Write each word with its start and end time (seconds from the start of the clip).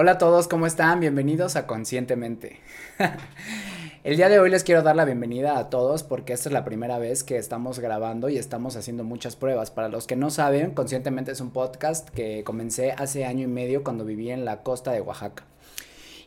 Hola 0.00 0.12
a 0.12 0.18
todos, 0.18 0.46
¿cómo 0.46 0.64
están? 0.68 1.00
Bienvenidos 1.00 1.56
a 1.56 1.66
Conscientemente. 1.66 2.60
El 4.04 4.16
día 4.16 4.28
de 4.28 4.38
hoy 4.38 4.48
les 4.48 4.62
quiero 4.62 4.82
dar 4.82 4.94
la 4.94 5.04
bienvenida 5.04 5.58
a 5.58 5.70
todos 5.70 6.04
porque 6.04 6.34
esta 6.34 6.48
es 6.48 6.52
la 6.52 6.64
primera 6.64 7.00
vez 7.00 7.24
que 7.24 7.36
estamos 7.36 7.80
grabando 7.80 8.28
y 8.28 8.38
estamos 8.38 8.76
haciendo 8.76 9.02
muchas 9.02 9.34
pruebas. 9.34 9.72
Para 9.72 9.88
los 9.88 10.06
que 10.06 10.14
no 10.14 10.30
saben, 10.30 10.70
Conscientemente 10.70 11.32
es 11.32 11.40
un 11.40 11.50
podcast 11.50 12.10
que 12.10 12.44
comencé 12.44 12.92
hace 12.92 13.24
año 13.24 13.42
y 13.42 13.48
medio 13.48 13.82
cuando 13.82 14.04
viví 14.04 14.30
en 14.30 14.44
la 14.44 14.62
costa 14.62 14.92
de 14.92 15.00
Oaxaca. 15.00 15.42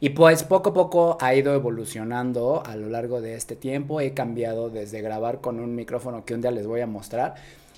Y 0.01 0.09
pues 0.09 0.43
poco 0.43 0.71
a 0.71 0.73
poco 0.73 1.17
ha 1.21 1.33
ido 1.33 1.53
evolucionando 1.53 2.63
a 2.65 2.75
lo 2.75 2.89
largo 2.89 3.21
de 3.21 3.35
este 3.35 3.55
tiempo. 3.55 4.01
He 4.01 4.13
cambiado 4.13 4.69
desde 4.69 5.01
grabar 5.01 5.39
con 5.39 5.61
un 5.61 5.75
micrófono 5.75 6.25
que 6.25 6.33
un 6.33 6.41
día 6.41 6.51
les 6.51 6.67
voy 6.67 6.81
a 6.81 6.87
mostrar 6.87 7.35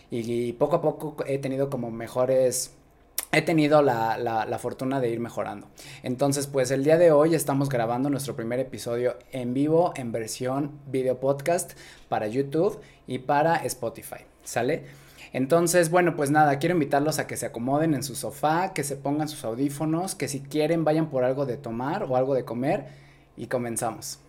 y 0.10 0.54
poco 0.54 0.78
a 0.78 0.82
poco 0.82 1.18
he 1.28 1.38
tenido 1.38 1.70
como 1.70 1.92
mejores 1.92 2.72
he 3.34 3.42
tenido 3.42 3.82
la, 3.82 4.18
la, 4.18 4.60
fortuna 4.60 5.00
de 5.00 5.10
ir 5.10 5.20
mejorando. 5.20 5.68
Entonces, 6.04 6.46
pues 6.48 6.70
el 6.72 6.84
día 6.84 6.98
de 6.98 7.12
hoy 7.12 7.34
estamos 7.34 7.68
grabando 7.68 8.10
nuestro 8.10 8.36
primer 8.36 8.60
episodio 8.60 9.18
en 9.32 9.54
vivo 9.54 9.92
en 9.96 10.12
versión 10.12 10.80
video 10.88 11.20
podcast 11.20 11.74
para 12.10 12.28
YouTube 12.28 12.80
y 13.08 13.20
para 13.20 13.56
Spotify. 13.58 14.26
¿Sale? 14.44 14.86
Entonces, 15.34 15.90
bueno, 15.90 16.16
pues 16.16 16.30
nada, 16.30 16.60
quiero 16.60 16.76
invitarlos 16.76 17.18
a 17.18 17.26
que 17.26 17.36
se 17.36 17.48
acomoden 17.48 17.96
en 17.96 18.04
su 18.04 18.16
sofá, 18.16 18.72
que 18.74 18.84
se 18.84 18.96
pongan 18.96 19.28
sus 19.28 19.44
audífonos, 19.44 20.14
que 20.14 20.28
si 20.28 20.42
quieren 20.42 20.84
vayan 20.84 21.10
por 21.10 21.24
algo 21.24 21.48
de 21.48 21.58
tomar 21.58 22.04
o 22.04 22.16
algo 22.16 22.36
de 22.36 22.46
comer 22.46 22.86
y 23.36 23.48
comenzamos. 23.48 24.20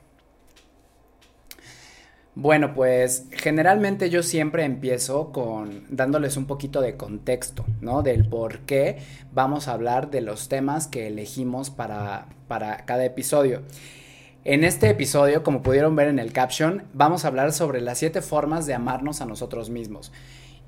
Bueno, 2.36 2.74
pues 2.74 3.26
generalmente 3.30 4.10
yo 4.10 4.24
siempre 4.24 4.64
empiezo 4.64 5.30
con 5.30 5.84
dándoles 5.88 6.36
un 6.36 6.46
poquito 6.46 6.80
de 6.80 6.96
contexto, 6.96 7.64
¿no? 7.80 8.02
Del 8.02 8.28
por 8.28 8.60
qué 8.60 8.98
vamos 9.32 9.68
a 9.68 9.72
hablar 9.72 10.10
de 10.10 10.20
los 10.20 10.48
temas 10.48 10.88
que 10.88 11.06
elegimos 11.06 11.70
para, 11.70 12.26
para 12.48 12.84
cada 12.86 13.04
episodio. 13.04 13.62
En 14.44 14.64
este 14.64 14.90
episodio, 14.90 15.44
como 15.44 15.62
pudieron 15.62 15.94
ver 15.94 16.08
en 16.08 16.18
el 16.18 16.32
caption, 16.32 16.82
vamos 16.92 17.24
a 17.24 17.28
hablar 17.28 17.52
sobre 17.52 17.80
las 17.80 17.98
siete 17.98 18.20
formas 18.20 18.66
de 18.66 18.74
amarnos 18.74 19.20
a 19.20 19.26
nosotros 19.26 19.70
mismos. 19.70 20.10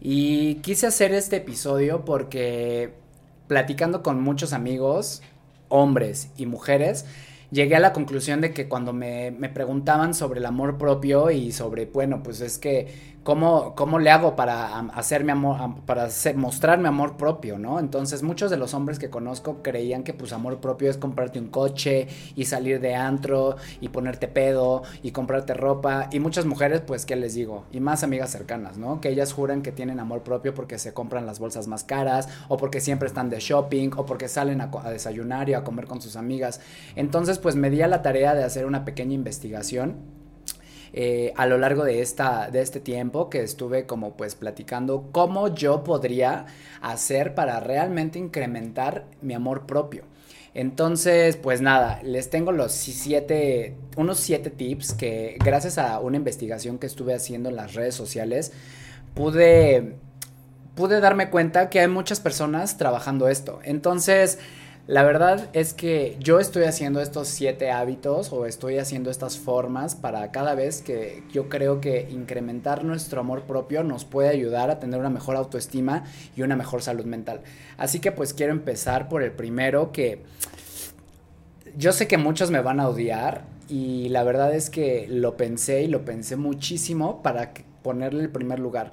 Y 0.00 0.56
quise 0.56 0.87
hacer 0.87 1.12
este 1.12 1.37
episodio 1.37 2.05
porque 2.05 2.94
platicando 3.48 4.05
con 4.05 4.22
muchos 4.22 4.53
amigos, 4.53 5.20
hombres 5.69 6.31
y 6.37 6.47
mujeres, 6.47 7.06
llegué 7.57 7.75
a 7.75 7.81
la 7.81 7.93
conclusión 7.93 8.41
de 8.41 8.53
que 8.53 8.69
cuando 8.69 8.93
me, 8.93 9.33
preguntaban 9.53 10.15
sobre 10.15 10.41
el 10.41 10.47
amor 10.47 10.77
propio 10.79 11.31
y 11.31 11.51
sobre, 11.51 11.87
bueno, 11.87 12.23
pues 12.23 12.41
es 12.43 12.59
que 12.59 13.16
¿Cómo, 13.27 13.74
¿Cómo, 13.74 13.98
le 13.98 14.10
hago 14.10 14.36
para 14.36 14.78
hacerme 14.78 15.32
amor, 15.32 15.58
para 15.84 16.05
hacer, 16.05 16.36
mostrarme 16.36 16.86
amor 16.86 17.16
propio, 17.16 17.58
no? 17.58 17.80
Entonces, 17.80 18.22
muchos 18.22 18.52
de 18.52 18.56
los 18.56 18.72
hombres 18.72 19.00
que 19.00 19.10
conozco 19.10 19.64
creían 19.64 20.05
que 20.05 20.14
pues 20.14 20.32
amor 20.32 20.60
propio 20.60 20.88
es 20.88 20.96
comprarte 20.96 21.41
un 21.41 21.48
coche 21.48 22.06
y 22.36 22.44
salir 22.44 22.78
de 22.78 22.94
antro 22.94 23.56
y 23.80 23.88
ponerte 23.88 24.28
pedo 24.28 24.84
y 25.02 25.10
comprarte 25.10 25.54
ropa. 25.54 26.08
Y 26.12 26.20
muchas 26.20 26.44
mujeres, 26.44 26.82
pues, 26.86 27.04
¿qué 27.04 27.16
les 27.16 27.34
digo? 27.34 27.64
Y 27.72 27.80
más 27.80 28.04
amigas 28.04 28.30
cercanas, 28.30 28.78
¿no? 28.78 29.00
Que 29.00 29.08
ellas 29.08 29.32
juran 29.32 29.62
que 29.62 29.72
tienen 29.72 29.98
amor 29.98 30.22
propio 30.22 30.54
porque 30.54 30.78
se 30.78 30.94
compran 30.94 31.27
las 31.27 31.41
bolsas 31.41 31.66
más 31.66 31.82
caras 31.82 32.28
o 32.47 32.56
porque 32.56 32.80
siempre 32.80 33.08
están 33.08 33.28
de 33.28 33.41
shopping 33.41 33.91
o 33.97 34.06
porque 34.06 34.28
salen 34.28 34.60
a, 34.60 34.70
a 34.84 34.91
desayunar 34.92 35.48
y 35.48 35.54
a 35.54 35.64
comer 35.64 35.88
con 35.88 36.00
sus 36.00 36.14
amigas. 36.14 36.60
Entonces, 36.94 37.41
pues 37.41 37.56
me 37.56 37.70
di 37.70 37.82
a 37.82 37.88
la 37.88 38.02
tarea 38.02 38.36
de 38.36 38.44
hacer 38.44 38.66
una 38.66 38.84
pequeña 38.84 39.14
investigación 39.14 40.16
eh, 40.98 41.34
a 41.36 41.44
lo 41.44 41.58
largo 41.58 41.84
de, 41.84 42.00
esta, 42.00 42.50
de 42.50 42.62
este 42.62 42.80
tiempo 42.80 43.28
que 43.28 43.42
estuve 43.42 43.84
como 43.84 44.16
pues 44.16 44.34
platicando 44.34 45.11
cómo 45.12 45.55
yo 45.55 45.84
podría 45.84 46.47
hacer 46.80 47.34
para 47.34 47.61
realmente 47.61 48.19
incrementar 48.19 49.05
mi 49.20 49.34
amor 49.34 49.66
propio. 49.66 50.05
Entonces, 50.55 51.36
pues 51.36 51.61
nada, 51.61 52.00
les 52.03 52.30
tengo 52.30 52.50
los 52.50 52.72
siete, 52.72 53.77
unos 53.98 54.19
siete 54.19 54.48
tips 54.48 54.94
que 54.94 55.37
gracias 55.44 55.76
a 55.76 56.00
una 56.00 56.16
investigación 56.16 56.78
que 56.78 56.87
estuve 56.87 57.12
haciendo 57.12 57.50
en 57.50 57.56
las 57.56 57.75
redes 57.75 57.94
sociales, 57.94 58.53
pude, 59.12 59.97
pude 60.75 61.00
darme 61.00 61.28
cuenta 61.28 61.69
que 61.69 61.81
hay 61.81 61.88
muchas 61.88 62.21
personas 62.21 62.78
trabajando 62.78 63.28
esto. 63.28 63.59
Entonces, 63.65 64.38
la 64.86 65.02
verdad 65.02 65.48
es 65.52 65.74
que 65.74 66.16
yo 66.20 66.38
estoy 66.38 66.62
haciendo 66.62 67.00
estos 67.00 67.26
siete 67.26 67.72
hábitos 67.72 68.32
o 68.32 68.47
estoy 68.47 68.78
haciendo 68.78 69.10
estas 69.10 69.36
formas 69.36 69.97
para 69.97 70.30
cada 70.30 70.54
vez 70.54 70.80
que 70.80 71.24
yo 71.32 71.48
creo 71.48 71.80
que 71.80 72.08
incrementar 72.08 72.84
nuestro 72.84 73.20
amor 73.20 73.42
propio 73.42 73.82
nos 73.82 74.04
puede 74.04 74.28
ayudar 74.28 74.70
a 74.70 74.78
tener 74.78 75.00
una 75.00 75.10
mejor 75.10 75.34
autoestima 75.34 76.04
y 76.36 76.42
una 76.42 76.54
mejor 76.54 76.82
salud 76.82 77.04
mental. 77.04 77.41
Así 77.76 77.98
que 77.98 78.12
pues 78.12 78.32
quiero 78.32 78.52
empezar 78.52 79.08
por 79.08 79.24
el 79.24 79.32
primero 79.32 79.91
que 79.91 80.22
yo 81.76 81.91
sé 81.91 82.06
que 82.06 82.16
muchos 82.16 82.53
me 82.53 82.60
van 82.60 82.78
a 82.78 82.88
odiar 82.88 83.42
y 83.68 84.08
la 84.10 84.22
verdad 84.22 84.54
es 84.54 84.70
que 84.70 85.08
lo 85.10 85.36
pensé 85.36 85.82
y 85.82 85.88
lo 85.88 86.04
pensé 86.04 86.36
muchísimo 86.36 87.24
para 87.24 87.53
ponerle 87.82 88.22
el 88.22 88.30
primer 88.30 88.60
lugar 88.60 88.92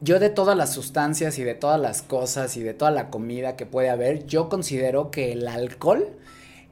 yo 0.00 0.18
de 0.18 0.30
todas 0.30 0.56
las 0.56 0.72
sustancias 0.72 1.38
y 1.38 1.44
de 1.44 1.54
todas 1.54 1.80
las 1.80 2.02
cosas 2.02 2.56
y 2.56 2.62
de 2.62 2.74
toda 2.74 2.90
la 2.90 3.10
comida 3.10 3.56
que 3.56 3.66
puede 3.66 3.90
haber, 3.90 4.26
yo 4.26 4.48
considero 4.48 5.10
que 5.10 5.32
el 5.32 5.46
alcohol 5.46 6.08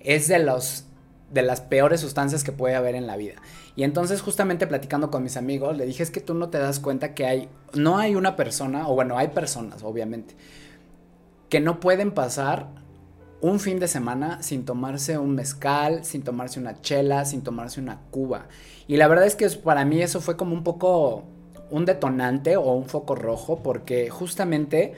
es 0.01 0.29
de 0.29 0.39
los 0.39 0.85
de 1.31 1.43
las 1.43 1.61
peores 1.61 2.01
sustancias 2.01 2.43
que 2.43 2.53
puede 2.53 2.75
haber 2.75 2.95
en 2.95 3.07
la 3.07 3.19
vida. 3.19 3.35
Y 3.77 3.85
entonces 3.85 4.23
justamente 4.23 4.67
platicando 4.67 5.11
con 5.11 5.23
mis 5.23 5.37
amigos, 5.37 5.77
le 5.77 5.85
dije, 5.85 6.03
es 6.03 6.11
que 6.11 6.21
tú 6.21 6.33
no 6.33 6.49
te 6.49 6.59
das 6.59 6.81
cuenta 6.81 7.15
que 7.15 7.27
hay, 7.27 7.49
no 7.75 7.99
hay 7.99 8.15
una 8.15 8.35
persona, 8.35 8.89
o 8.89 8.95
bueno, 8.95 9.19
hay 9.19 9.29
personas, 9.29 9.83
obviamente, 9.83 10.35
que 11.51 11.61
no 11.61 11.81
pueden 11.81 12.13
pasar 12.13 12.69
un 13.41 13.61
fin 13.61 13.79
de 13.79 13.89
semana 13.89 14.43
sin 14.43 14.65
tomarse 14.65 15.19
un 15.19 15.35
mezcal, 15.35 16.05
sin 16.05 16.23
tomarse 16.23 16.59
una 16.59 16.81
chela, 16.81 17.25
sin 17.25 17.43
tomarse 17.43 17.81
una 17.81 18.01
cuba. 18.11 18.47
Y 18.87 18.97
la 18.97 19.07
verdad 19.07 19.27
es 19.27 19.37
que 19.37 19.49
para 19.51 19.85
mí 19.85 20.01
eso 20.01 20.21
fue 20.21 20.37
como 20.37 20.55
un 20.55 20.65
poco 20.65 21.25
un 21.71 21.85
detonante 21.85 22.57
o 22.57 22.73
un 22.73 22.87
foco 22.87 23.15
rojo 23.15 23.63
porque 23.63 24.11
justamente 24.11 24.95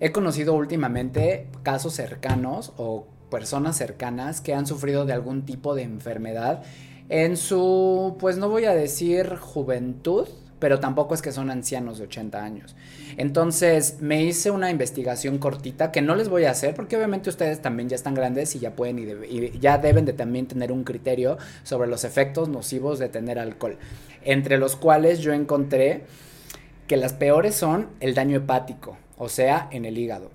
he 0.00 0.12
conocido 0.12 0.54
últimamente 0.54 1.48
casos 1.62 1.94
cercanos 1.94 2.72
o 2.76 3.06
personas 3.30 3.76
cercanas 3.76 4.40
que 4.40 4.54
han 4.54 4.66
sufrido 4.66 5.06
de 5.06 5.12
algún 5.12 5.44
tipo 5.44 5.74
de 5.74 5.82
enfermedad 5.82 6.62
en 7.08 7.36
su, 7.36 8.16
pues 8.18 8.38
no 8.38 8.48
voy 8.48 8.64
a 8.64 8.74
decir 8.74 9.36
juventud, 9.36 10.26
pero 10.58 10.80
tampoco 10.80 11.14
es 11.14 11.22
que 11.22 11.32
son 11.32 11.50
ancianos 11.50 11.98
de 11.98 12.04
80 12.04 12.42
años. 12.42 12.76
Entonces 13.16 13.98
me 14.00 14.22
hice 14.22 14.50
una 14.50 14.70
investigación 14.70 15.38
cortita 15.38 15.92
que 15.92 16.02
no 16.02 16.14
les 16.14 16.28
voy 16.28 16.44
a 16.44 16.50
hacer 16.50 16.74
porque 16.74 16.96
obviamente 16.96 17.30
ustedes 17.30 17.60
también 17.60 17.88
ya 17.88 17.96
están 17.96 18.14
grandes 18.14 18.54
y 18.54 18.60
ya 18.60 18.74
pueden 18.74 18.98
y, 18.98 19.58
ya 19.58 19.78
deben 19.78 20.04
de 20.04 20.12
también 20.12 20.46
tener 20.46 20.72
un 20.72 20.84
criterio 20.84 21.38
sobre 21.62 21.88
los 21.88 22.04
efectos 22.04 22.48
nocivos 22.48 22.98
de 22.98 23.08
tener 23.08 23.38
alcohol. 23.38 23.78
Entre 24.22 24.58
los 24.58 24.76
cuales 24.76 25.20
yo 25.20 25.32
encontré 25.32 26.04
que 26.86 26.96
las 26.96 27.12
peores 27.12 27.54
son 27.54 27.88
el 28.00 28.14
daño 28.14 28.36
hepático, 28.36 28.96
o 29.16 29.28
sea, 29.28 29.68
en 29.70 29.84
el 29.84 29.98
hígado. 29.98 30.30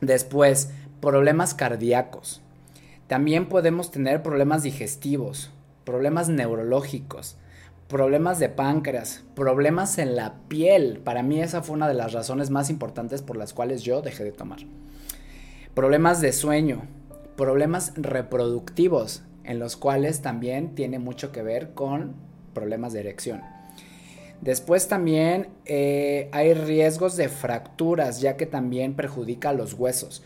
Después, 0.00 0.70
problemas 1.00 1.54
cardíacos. 1.54 2.42
También 3.06 3.46
podemos 3.46 3.90
tener 3.90 4.22
problemas 4.22 4.62
digestivos, 4.62 5.50
problemas 5.84 6.28
neurológicos, 6.28 7.36
problemas 7.88 8.38
de 8.38 8.48
páncreas, 8.48 9.24
problemas 9.34 9.98
en 9.98 10.16
la 10.16 10.34
piel. 10.48 11.00
Para 11.04 11.22
mí 11.22 11.40
esa 11.40 11.62
fue 11.62 11.76
una 11.76 11.88
de 11.88 11.94
las 11.94 12.12
razones 12.12 12.50
más 12.50 12.70
importantes 12.70 13.22
por 13.22 13.36
las 13.36 13.52
cuales 13.52 13.82
yo 13.82 14.02
dejé 14.02 14.24
de 14.24 14.32
tomar. 14.32 14.60
Problemas 15.74 16.20
de 16.20 16.32
sueño, 16.32 16.82
problemas 17.36 17.92
reproductivos, 17.96 19.22
en 19.44 19.58
los 19.58 19.76
cuales 19.76 20.22
también 20.22 20.74
tiene 20.74 20.98
mucho 20.98 21.30
que 21.30 21.42
ver 21.42 21.74
con 21.74 22.14
problemas 22.54 22.92
de 22.92 23.00
erección. 23.00 23.42
Después 24.40 24.88
también 24.88 25.48
eh, 25.64 26.28
hay 26.32 26.54
riesgos 26.54 27.16
de 27.16 27.28
fracturas, 27.28 28.20
ya 28.20 28.36
que 28.36 28.46
también 28.46 28.94
perjudica 28.94 29.52
los 29.52 29.74
huesos. 29.74 30.22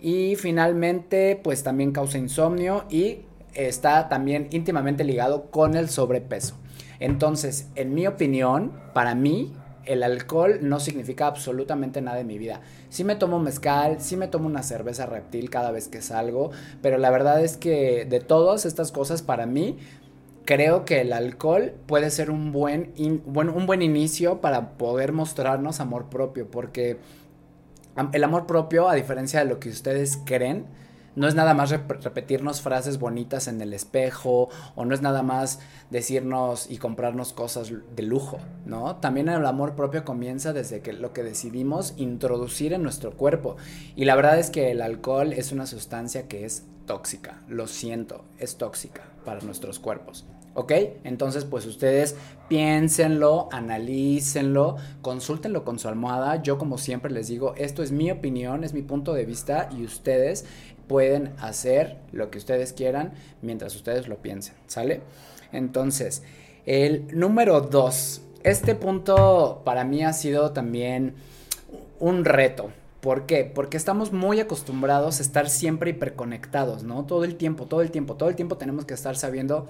Y 0.00 0.36
finalmente, 0.36 1.40
pues 1.42 1.62
también 1.62 1.92
causa 1.92 2.18
insomnio 2.18 2.84
y 2.90 3.20
está 3.54 4.08
también 4.08 4.48
íntimamente 4.50 5.04
ligado 5.04 5.50
con 5.50 5.76
el 5.76 5.88
sobrepeso. 5.88 6.56
Entonces, 7.02 7.66
en 7.74 7.94
mi 7.94 8.06
opinión, 8.06 8.70
para 8.94 9.16
mí, 9.16 9.52
el 9.86 10.04
alcohol 10.04 10.60
no 10.62 10.78
significa 10.78 11.26
absolutamente 11.26 12.00
nada 12.00 12.20
en 12.20 12.28
mi 12.28 12.38
vida. 12.38 12.60
Sí 12.90 13.02
me 13.02 13.16
tomo 13.16 13.40
mezcal, 13.40 13.96
sí 14.00 14.16
me 14.16 14.28
tomo 14.28 14.46
una 14.46 14.62
cerveza 14.62 15.04
reptil 15.06 15.50
cada 15.50 15.72
vez 15.72 15.88
que 15.88 16.00
salgo, 16.00 16.52
pero 16.80 16.98
la 16.98 17.10
verdad 17.10 17.42
es 17.42 17.56
que 17.56 18.04
de 18.04 18.20
todas 18.20 18.64
estas 18.66 18.92
cosas 18.92 19.20
para 19.20 19.46
mí 19.46 19.78
creo 20.44 20.84
que 20.84 21.00
el 21.00 21.12
alcohol 21.12 21.72
puede 21.86 22.08
ser 22.12 22.30
un 22.30 22.52
buen, 22.52 22.92
un 22.96 23.66
buen 23.66 23.82
inicio 23.82 24.40
para 24.40 24.78
poder 24.78 25.10
mostrarnos 25.10 25.80
amor 25.80 26.08
propio, 26.08 26.48
porque 26.48 26.98
el 28.12 28.22
amor 28.22 28.46
propio, 28.46 28.88
a 28.88 28.94
diferencia 28.94 29.40
de 29.40 29.46
lo 29.46 29.58
que 29.58 29.70
ustedes 29.70 30.20
creen, 30.24 30.66
no 31.14 31.28
es 31.28 31.34
nada 31.34 31.54
más 31.54 31.70
repetirnos 31.70 32.60
frases 32.60 32.98
bonitas 32.98 33.48
en 33.48 33.60
el 33.60 33.74
espejo 33.74 34.48
o 34.74 34.84
no 34.84 34.94
es 34.94 35.02
nada 35.02 35.22
más 35.22 35.60
decirnos 35.90 36.70
y 36.70 36.78
comprarnos 36.78 37.32
cosas 37.32 37.72
de 37.94 38.02
lujo, 38.02 38.38
¿no? 38.64 38.96
También 38.96 39.28
el 39.28 39.44
amor 39.44 39.74
propio 39.74 40.04
comienza 40.04 40.52
desde 40.52 40.80
que 40.80 40.92
lo 40.92 41.12
que 41.12 41.22
decidimos 41.22 41.94
introducir 41.96 42.72
en 42.72 42.82
nuestro 42.82 43.12
cuerpo. 43.12 43.56
Y 43.96 44.04
la 44.04 44.16
verdad 44.16 44.38
es 44.38 44.50
que 44.50 44.70
el 44.70 44.82
alcohol 44.82 45.32
es 45.32 45.52
una 45.52 45.66
sustancia 45.66 46.28
que 46.28 46.44
es 46.44 46.64
tóxica. 46.86 47.42
Lo 47.48 47.66
siento, 47.66 48.24
es 48.38 48.56
tóxica 48.56 49.02
para 49.24 49.40
nuestros 49.40 49.78
cuerpos. 49.78 50.26
¿Ok? 50.54 50.72
Entonces, 51.04 51.46
pues 51.46 51.64
ustedes 51.64 52.14
piénsenlo, 52.48 53.48
analícenlo, 53.52 54.76
consúltenlo 55.00 55.64
con 55.64 55.78
su 55.78 55.88
almohada. 55.88 56.42
Yo, 56.42 56.58
como 56.58 56.76
siempre 56.76 57.10
les 57.10 57.28
digo, 57.28 57.54
esto 57.56 57.82
es 57.82 57.90
mi 57.90 58.10
opinión, 58.10 58.62
es 58.62 58.74
mi 58.74 58.82
punto 58.82 59.14
de 59.14 59.24
vista 59.24 59.70
y 59.74 59.82
ustedes 59.84 60.44
pueden 60.86 61.32
hacer 61.38 61.96
lo 62.12 62.30
que 62.30 62.38
ustedes 62.38 62.72
quieran 62.72 63.12
mientras 63.40 63.74
ustedes 63.74 64.08
lo 64.08 64.16
piensen, 64.16 64.54
¿sale? 64.66 65.00
Entonces, 65.52 66.22
el 66.66 67.06
número 67.12 67.60
dos. 67.60 68.22
Este 68.44 68.74
punto 68.74 69.62
para 69.64 69.84
mí 69.84 70.02
ha 70.04 70.12
sido 70.12 70.52
también 70.52 71.14
un 72.00 72.24
reto. 72.24 72.70
¿Por 73.00 73.26
qué? 73.26 73.44
Porque 73.44 73.76
estamos 73.76 74.12
muy 74.12 74.40
acostumbrados 74.40 75.18
a 75.18 75.22
estar 75.22 75.48
siempre 75.48 75.90
hiperconectados, 75.90 76.84
¿no? 76.84 77.04
Todo 77.04 77.24
el 77.24 77.36
tiempo, 77.36 77.66
todo 77.66 77.82
el 77.82 77.90
tiempo, 77.90 78.14
todo 78.14 78.28
el 78.28 78.36
tiempo 78.36 78.56
tenemos 78.56 78.84
que 78.84 78.94
estar 78.94 79.16
sabiendo 79.16 79.66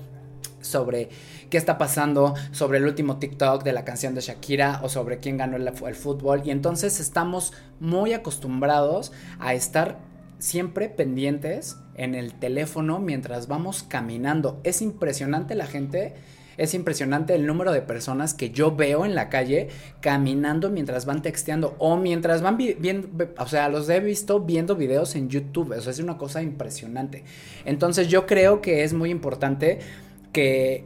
sobre 0.60 1.10
qué 1.50 1.58
está 1.58 1.78
pasando, 1.78 2.34
sobre 2.52 2.78
el 2.78 2.84
último 2.84 3.18
TikTok 3.18 3.62
de 3.62 3.72
la 3.72 3.84
canción 3.84 4.14
de 4.14 4.20
Shakira 4.20 4.80
o 4.82 4.88
sobre 4.88 5.18
quién 5.18 5.36
ganó 5.36 5.56
el, 5.56 5.94
fútbol. 5.94 6.42
Y 6.44 6.50
entonces 6.50 7.00
estamos 7.00 7.52
muy 7.80 8.12
acostumbrados 8.12 9.12
a 9.38 9.54
estar 9.54 9.98
siempre 10.42 10.88
pendientes 10.88 11.76
en 11.94 12.16
el 12.16 12.34
teléfono 12.34 12.98
mientras 12.98 13.46
vamos 13.46 13.84
caminando. 13.84 14.60
Es 14.64 14.82
impresionante 14.82 15.54
la 15.54 15.66
gente 15.66 16.14
es 16.58 16.74
impresionante 16.74 17.34
el 17.34 17.46
número 17.46 17.72
de 17.72 17.80
personas 17.80 18.34
que 18.34 18.50
yo 18.50 18.76
veo 18.76 19.06
en 19.06 19.14
la 19.14 19.30
calle 19.30 19.68
caminando 20.00 20.68
mientras 20.68 21.06
van 21.06 21.22
texteando 21.22 21.76
o 21.78 21.96
mientras 21.96 22.42
van 22.42 22.58
viendo, 22.58 23.08
o 23.38 23.46
sea, 23.46 23.70
los 23.70 23.88
he 23.88 24.00
visto 24.00 24.40
viendo 24.40 24.76
videos 24.76 25.14
en 25.14 25.30
YouTube, 25.30 25.72
eso 25.72 25.90
es 25.90 25.98
una 25.98 26.18
cosa 26.18 26.42
impresionante. 26.42 27.24
Entonces 27.64 28.08
yo 28.08 28.26
creo 28.26 28.60
que 28.60 28.84
es 28.84 28.92
muy 28.92 29.10
importante 29.10 29.78
que 30.30 30.84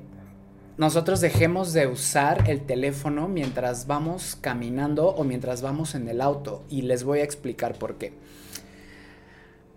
nosotros 0.77 1.21
dejemos 1.21 1.73
de 1.73 1.89
usar 1.89 2.49
el 2.49 2.61
teléfono 2.61 3.27
mientras 3.27 3.89
vamos 3.89 4.37
caminando 4.41 5.09
o 5.09 5.25
mientras 5.25 5.63
vamos 5.63 5.97
en 5.97 6.09
el 6.09 6.21
auto 6.21 6.63
y 6.69 6.83
les 6.83 7.03
voy 7.03 7.21
a 7.21 7.25
explicar 7.25 7.75
por 7.75 7.97
qué. 7.97 8.13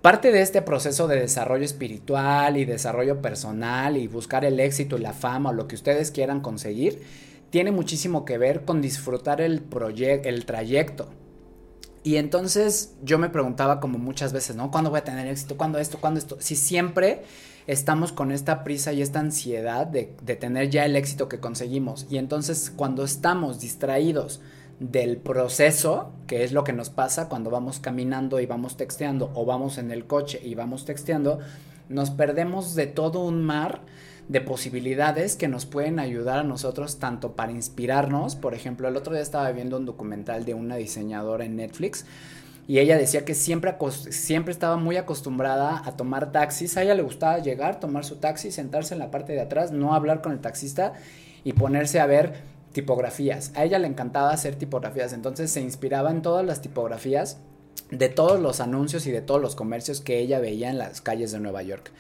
Parte 0.02 0.32
de 0.32 0.42
este 0.42 0.62
proceso 0.62 1.10
de 1.10 1.20
desarrollo 1.20 1.66
espiritual 1.66 2.56
y 2.56 2.64
desarrollo 2.64 3.22
personal 3.22 3.98
y 3.98 4.08
buscar 4.08 4.46
el 4.46 4.62
éxito 4.62 4.98
y 4.98 5.02
la 5.02 5.12
fama 5.12 5.50
o 5.50 5.54
lo 5.54 5.68
que 5.68 5.76
ustedes 5.76 6.12
quieran 6.12 6.40
conseguir 6.40 7.02
tiene 7.50 7.72
muchísimo 7.72 8.24
que 8.24 8.38
ver 8.38 8.64
con 8.64 8.82
disfrutar 8.82 9.42
el, 9.42 9.64
el 10.24 10.46
trayecto. 10.46 11.10
Y 12.04 12.16
entonces 12.16 12.96
yo 13.04 13.18
me 13.18 13.28
preguntaba 13.28 13.82
como 13.82 13.98
muchas 13.98 14.32
veces, 14.32 14.56
¿no? 14.56 14.72
¿Cuándo 14.72 14.90
voy 14.90 15.00
a 15.00 15.04
tener 15.04 15.28
éxito? 15.28 15.58
¿Cuándo 15.58 15.80
esto? 15.80 15.98
¿Cuándo 16.00 16.18
esto? 16.18 16.38
Si 16.40 16.56
siempre 16.56 17.24
estamos 17.68 18.14
con 18.14 18.32
esta 18.32 18.64
prisa 18.64 18.94
y 18.94 19.02
esta 19.02 19.20
ansiedad 19.20 19.86
de, 19.86 20.16
de 20.22 20.36
tener 20.38 20.70
ya 20.70 20.86
el 20.86 20.96
éxito 20.96 21.28
que 21.28 21.42
conseguimos. 21.42 22.08
Y 22.10 22.20
entonces 22.20 22.72
cuando 22.74 23.04
estamos 23.04 23.60
distraídos, 23.60 24.40
del 24.80 25.18
proceso, 25.18 26.12
que 26.28 26.44
es 26.44 26.52
lo 26.52 26.64
que 26.64 26.74
nos 26.74 26.90
pasa 26.90 27.28
cuando 27.28 27.50
vamos 27.50 27.80
caminando 27.80 28.40
y 28.40 28.46
vamos 28.46 28.78
texteando 28.78 29.32
o 29.36 29.46
vamos 29.46 29.78
en 29.78 29.92
el 29.92 30.06
coche 30.06 30.40
y 30.44 30.56
vamos 30.56 30.86
texteando, 30.86 31.40
nos 31.90 32.12
perdemos 32.12 32.76
de 32.76 32.88
todo 32.88 33.26
un 33.26 33.44
mar 33.44 33.82
de 34.30 34.42
posibilidades 34.42 35.36
que 35.36 35.48
nos 35.48 35.66
pueden 35.66 36.00
ayudar 36.00 36.40
a 36.40 36.44
nosotros 36.44 37.00
tanto 37.00 37.34
para 37.34 37.52
inspirarnos, 37.52 38.36
por 38.36 38.54
ejemplo, 38.54 38.88
el 38.88 38.96
otro 38.96 39.14
día 39.14 39.24
estaba 39.24 39.52
viendo 39.52 39.78
un 39.78 39.86
documental 39.86 40.46
de 40.46 40.54
una 40.54 40.76
diseñadora 40.76 41.46
en 41.46 41.56
Netflix 41.56 42.06
y 42.68 42.78
ella 42.78 43.00
decía 43.00 43.26
que 43.26 43.34
siempre, 43.34 43.76
siempre 44.12 44.52
estaba 44.52 44.78
muy 44.78 44.98
acostumbrada 44.98 45.82
a 45.84 45.94
tomar 45.94 46.32
taxis, 46.32 46.78
a 46.78 46.84
ella 46.84 46.94
le 46.94 47.02
gustaba 47.02 47.40
llegar, 47.40 47.80
tomar 47.80 48.06
su 48.06 48.18
taxi, 48.18 48.52
sentarse 48.52 48.94
en 48.94 49.00
la 49.00 49.10
parte 49.10 49.34
de 49.34 49.42
atrás, 49.42 49.72
no 49.72 49.96
hablar 49.96 50.22
con 50.22 50.32
el 50.32 50.40
taxista 50.40 50.94
y 51.44 51.54
ponerse 51.54 52.00
a 52.00 52.06
ver 52.06 52.59
tipografías. 52.72 53.52
A 53.56 53.64
ella 53.64 53.80
le 53.80 53.88
encantaba 53.88 54.32
hacer 54.32 54.56
tipografías, 54.56 55.14
entonces 55.14 55.52
se 55.52 55.62
inspiraba 55.62 56.12
en 56.12 56.22
todas 56.22 56.46
las 56.46 56.62
tipografías 56.62 57.38
de 57.92 58.10
todos 58.10 58.40
los 58.40 58.60
anuncios 58.60 59.08
y 59.08 59.12
de 59.12 59.22
todos 59.22 59.42
los 59.42 59.56
comercios 59.56 60.02
que 60.02 60.20
ella 60.20 60.40
veía 60.40 60.70
en 60.70 60.78
las 60.78 61.02
calles 61.02 61.32
de 61.32 61.40
Nueva 61.40 61.64
York. 61.64 61.92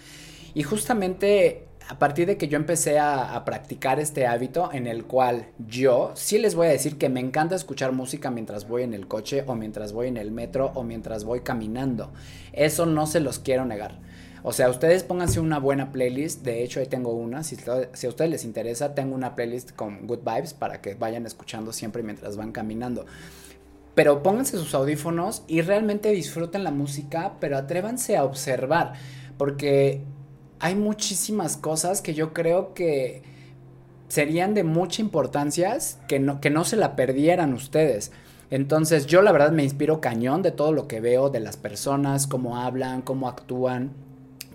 Y 0.53 0.63
justamente 0.63 1.69
a 1.89 1.97
partir 1.97 2.27
de 2.27 2.37
que 2.37 2.47
yo 2.47 2.55
empecé 2.55 2.99
a, 2.99 3.43
practicar 3.45 3.99
este 3.99 4.27
hábito 4.27 4.69
en 4.71 4.85
el 4.85 5.05
cual 5.05 5.47
yo 5.67 6.11
sí 6.13 6.37
les 6.37 6.53
voy 6.53 6.67
a 6.67 6.69
decir 6.69 6.99
que 6.99 7.09
me 7.09 7.19
encanta 7.19 7.55
escuchar 7.55 7.93
música 7.93 8.29
mientras 8.29 8.67
voy 8.67 8.83
en 8.83 8.93
el 8.93 9.07
coche 9.07 9.43
o 9.47 9.55
mientras 9.55 9.91
voy 9.91 10.07
en 10.07 10.17
el 10.17 10.29
metro 10.29 10.71
o 10.75 10.83
mientras 10.83 11.23
voy 11.23 11.41
caminando. 11.41 12.11
Eso 12.53 12.85
no 12.85 13.07
se 13.07 13.21
los 13.21 13.39
quiero 13.39 13.65
negar. 13.65 13.97
O 14.43 14.53
sea, 14.53 14.69
ustedes 14.69 15.03
pónganse 15.03 15.39
una 15.39 15.59
buena 15.59 15.91
playlist. 15.91 16.43
De 16.43 16.63
hecho, 16.63 16.79
ahí 16.79 16.85
tengo 16.85 17.11
una. 17.11 17.43
Si, 17.43 17.57
si, 17.57 18.07
a 18.07 18.09
ustedes 18.09 18.31
les 18.31 18.45
interesa, 18.45 18.95
tengo 18.95 19.15
una 19.15 19.35
playlist 19.35 19.71
con 19.75 20.07
good 20.07 20.19
vibes 20.19 20.53
para 20.53 20.81
que 20.81 20.95
vayan 20.95 21.25
escuchando 21.25 21.73
siempre 21.73 22.03
mientras 22.03 22.37
van 22.37 22.51
caminando. 22.51 23.05
Pero 23.95 24.23
pónganse 24.23 24.57
sus 24.57 24.73
audífonos 24.73 25.43
y 25.47 25.61
realmente 25.61 26.11
disfruten 26.11 26.63
la 26.63 26.71
música, 26.71 27.33
pero 27.39 27.57
atrévanse 27.57 28.15
a 28.15 28.23
observar. 28.23 28.93
Porque 29.37 30.03
hay 30.59 30.75
muchísimas 30.75 31.57
cosas 31.57 32.01
que 32.01 32.13
yo 32.13 32.33
creo 32.33 32.73
que 32.73 33.23
serían 34.07 34.53
de 34.53 34.63
mucha 34.63 35.01
importancia 35.01 35.77
que 36.07 36.19
no, 36.19 36.39
que 36.41 36.49
no 36.49 36.63
se 36.63 36.77
la 36.77 36.95
perdieran 36.95 37.53
ustedes. 37.53 38.11
Entonces 38.51 39.05
yo 39.05 39.21
la 39.21 39.31
verdad 39.31 39.51
me 39.51 39.63
inspiro 39.63 40.01
cañón 40.01 40.41
de 40.41 40.51
todo 40.51 40.71
lo 40.71 40.87
que 40.87 41.01
veo, 41.01 41.29
de 41.29 41.39
las 41.39 41.57
personas, 41.57 42.25
cómo 42.25 42.57
hablan, 42.57 43.01
cómo 43.01 43.27
actúan 43.27 43.91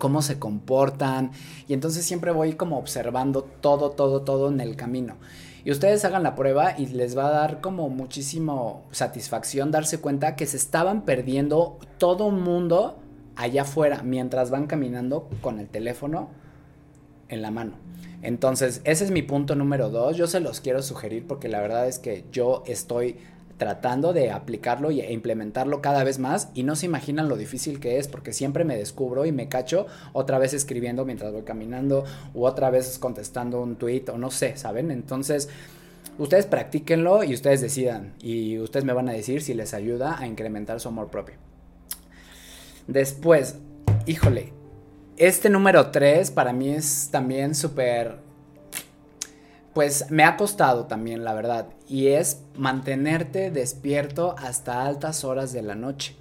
cómo 0.05 0.21
se 0.21 0.39
comportan 0.39 1.31
y 1.67 1.73
entonces 1.73 2.05
siempre 2.05 2.31
voy 2.31 2.56
como 2.56 2.77
observando 2.77 3.43
todo, 3.43 3.93
todo, 3.93 4.21
todo 4.21 4.51
en 4.51 4.61
el 4.61 4.77
camino. 4.77 5.17
Y 5.65 5.71
ustedes 5.71 6.05
hagan 6.05 6.25
la 6.25 6.35
prueba 6.35 6.79
y 6.79 6.89
les 6.89 7.17
va 7.17 7.29
a 7.29 7.31
dar 7.31 7.62
como 7.62 7.89
muchísimo 7.89 8.83
satisfacción 8.91 9.71
darse 9.71 10.01
cuenta 10.01 10.37
que 10.37 10.45
se 10.45 10.59
estaban 10.59 11.06
perdiendo 11.06 11.79
todo 11.97 12.27
un 12.27 12.43
mundo 12.43 12.99
allá 13.35 13.62
afuera 13.62 14.03
mientras 14.03 14.51
van 14.51 14.67
caminando 14.67 15.31
con 15.41 15.59
el 15.59 15.71
teléfono 15.71 16.29
en 17.31 17.41
la 17.41 17.51
mano. 17.51 17.73
Entonces, 18.21 18.83
ese 18.85 19.05
es 19.05 19.11
mi 19.11 19.23
punto 19.23 19.55
número 19.55 19.89
dos. 19.89 20.19
Yo 20.19 20.27
se 20.27 20.41
los 20.41 20.61
quiero 20.61 20.83
sugerir 20.83 21.27
porque 21.27 21.49
la 21.49 21.61
verdad 21.61 21.89
es 21.89 21.99
que 21.99 22.27
yo 22.31 22.62
estoy 22.67 23.17
tratando 23.56 24.12
de 24.12 24.31
aplicarlo 24.31 24.91
e 24.91 25.12
implementarlo 25.12 25.81
cada 25.81 26.05
vez 26.05 26.19
más 26.19 26.49
y 26.55 26.62
no 26.62 26.77
se 26.77 26.87
imaginan 26.87 27.29
lo 27.29 27.37
difícil 27.37 27.81
que 27.81 27.99
es 27.99 28.09
porque 28.09 28.33
siempre 28.33 28.65
me 28.65 28.77
descubro 28.77 29.27
y 29.27 29.32
me 29.32 29.49
cacho 29.49 29.87
otra 30.13 30.39
vez 30.39 30.55
escribiendo 30.55 31.05
mientras 31.05 31.32
voy 31.32 31.43
caminando 31.43 32.05
u 32.34 32.44
otra 32.44 32.70
vez 32.70 32.99
contestando 32.99 33.63
un 33.63 33.77
tweet 33.77 34.05
o 34.13 34.19
no 34.19 34.31
sé, 34.31 34.56
¿saben? 34.56 34.91
Entonces, 34.91 35.49
ustedes 36.19 36.46
practíquenlo 36.46 37.25
y 37.25 37.34
ustedes 37.34 37.61
decidan 37.61 38.15
y 38.20 38.58
ustedes 38.58 38.84
me 38.84 38.93
van 38.93 39.08
a 39.08 39.13
decir 39.13 39.43
si 39.43 39.55
les 39.55 39.75
ayuda 39.75 40.19
a 40.19 40.27
incrementar 40.27 40.81
su 40.81 40.89
amor 40.89 41.08
propio. 41.11 41.37
Después, 42.87 43.56
híjole, 44.06 44.53
este 45.17 45.49
número 45.49 45.91
3 45.91 46.32
para 46.32 46.53
mí 46.53 46.70
es 46.70 47.08
también 47.11 47.55
súper 47.55 48.24
pues 49.75 50.11
me 50.11 50.25
ha 50.25 50.37
costado 50.37 50.87
también, 50.87 51.25
la 51.25 51.35
verdad, 51.35 51.67
y 51.89 52.09
es 52.09 52.41
mantenerte 52.57 53.51
despierto 53.51 54.37
hasta 54.39 54.87
altas 54.87 55.25
horas 55.25 55.53
de 55.53 55.63
la 55.63 55.75
noche. 55.75 56.17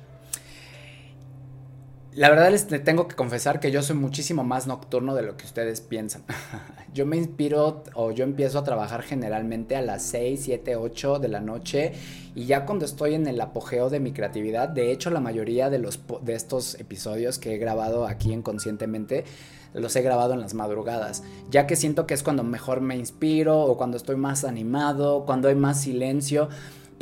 La 2.15 2.29
verdad 2.29 2.51
les 2.51 2.67
tengo 2.83 3.07
que 3.07 3.15
confesar 3.15 3.59
que 3.59 3.71
yo 3.71 3.81
soy 3.81 3.95
muchísimo 3.95 4.43
más 4.43 4.67
nocturno 4.67 5.15
de 5.15 5.23
lo 5.23 5.35
que 5.35 5.45
ustedes 5.45 5.81
piensan. 5.81 6.23
yo 6.93 7.07
me 7.07 7.17
inspiro 7.17 7.83
o 7.95 8.11
yo 8.11 8.23
empiezo 8.23 8.59
a 8.59 8.63
trabajar 8.63 9.01
generalmente 9.01 9.75
a 9.75 9.81
las 9.81 10.03
6, 10.03 10.39
7, 10.43 10.75
8 10.75 11.17
de 11.17 11.27
la 11.27 11.39
noche 11.39 11.93
y 12.35 12.45
ya 12.45 12.65
cuando 12.65 12.85
estoy 12.85 13.15
en 13.15 13.25
el 13.25 13.41
apogeo 13.41 13.89
de 13.89 13.99
mi 13.99 14.11
creatividad, 14.11 14.69
de 14.69 14.91
hecho 14.91 15.09
la 15.09 15.21
mayoría 15.21 15.71
de, 15.71 15.79
los, 15.79 16.01
de 16.21 16.35
estos 16.35 16.79
episodios 16.79 17.39
que 17.39 17.55
he 17.55 17.57
grabado 17.57 18.05
aquí 18.05 18.31
inconscientemente 18.31 19.23
los 19.73 19.95
he 19.95 20.03
grabado 20.03 20.35
en 20.35 20.41
las 20.41 20.53
madrugadas, 20.53 21.23
ya 21.49 21.65
que 21.65 21.75
siento 21.75 22.05
que 22.05 22.13
es 22.13 22.21
cuando 22.21 22.43
mejor 22.43 22.81
me 22.81 22.95
inspiro 22.95 23.59
o 23.61 23.75
cuando 23.75 23.97
estoy 23.97 24.17
más 24.17 24.43
animado, 24.43 25.25
cuando 25.25 25.47
hay 25.47 25.55
más 25.55 25.81
silencio 25.81 26.47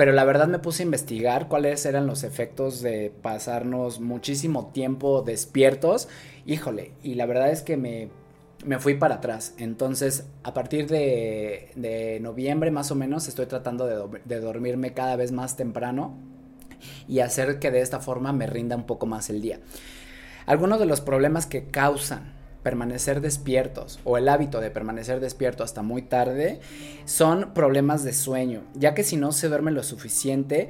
pero 0.02 0.14
la 0.14 0.24
verdad 0.24 0.48
me 0.48 0.58
puse 0.58 0.82
a 0.82 0.86
investigar 0.86 1.48
cuáles 1.48 1.86
eran 1.86 2.08
los 2.08 2.24
efectos 2.24 2.82
de 2.82 3.14
pasarnos 3.22 4.00
muchísimo 4.00 4.72
tiempo 4.74 5.22
despiertos. 5.22 6.08
Híjole, 6.48 6.94
y 7.04 7.14
la 7.14 7.28
verdad 7.28 7.52
es 7.52 7.62
que 7.62 7.78
me, 7.78 8.10
fui 8.80 8.96
para 8.96 9.18
atrás. 9.18 9.54
Entonces, 9.60 10.26
a 10.42 10.56
partir 10.56 10.88
de, 10.88 12.18
noviembre 12.20 12.72
más 12.72 12.90
o 12.90 12.96
menos, 12.96 13.28
estoy 13.28 13.46
tratando 13.46 13.86
de, 13.86 14.22
de 14.26 14.40
dormirme 14.40 14.96
cada 14.96 15.16
vez 15.18 15.32
más 15.32 15.56
temprano 15.56 16.18
y 17.08 17.20
hacer 17.20 17.60
que 17.60 17.70
de 17.70 17.82
esta 17.82 18.00
forma 18.00 18.34
me 18.34 18.48
rinda 18.48 18.76
un 18.76 18.88
poco 18.88 19.06
más 19.06 19.30
el 19.30 19.40
día. 19.40 19.60
Algunos 20.48 20.80
de 20.80 20.88
los 20.88 21.00
problemas 21.00 21.46
que 21.46 21.66
causan 21.66 22.41
permanecer 22.64 23.22
despiertos 23.22 24.00
o 24.04 24.18
el 24.18 24.30
hábito 24.30 24.62
de 24.62 24.72
permanecer 24.72 25.20
despierto 25.20 25.64
hasta 25.64 25.82
muy 25.82 26.02
tarde 26.02 26.60
son 27.06 27.54
problemas 27.54 28.04
de 28.04 28.14
sueño, 28.14 28.64
ya 28.74 28.94
que 28.94 29.04
si 29.04 29.18
no 29.18 29.32
se 29.32 29.48
duerme 29.48 29.72
lo 29.72 29.84
suficiente, 29.84 30.70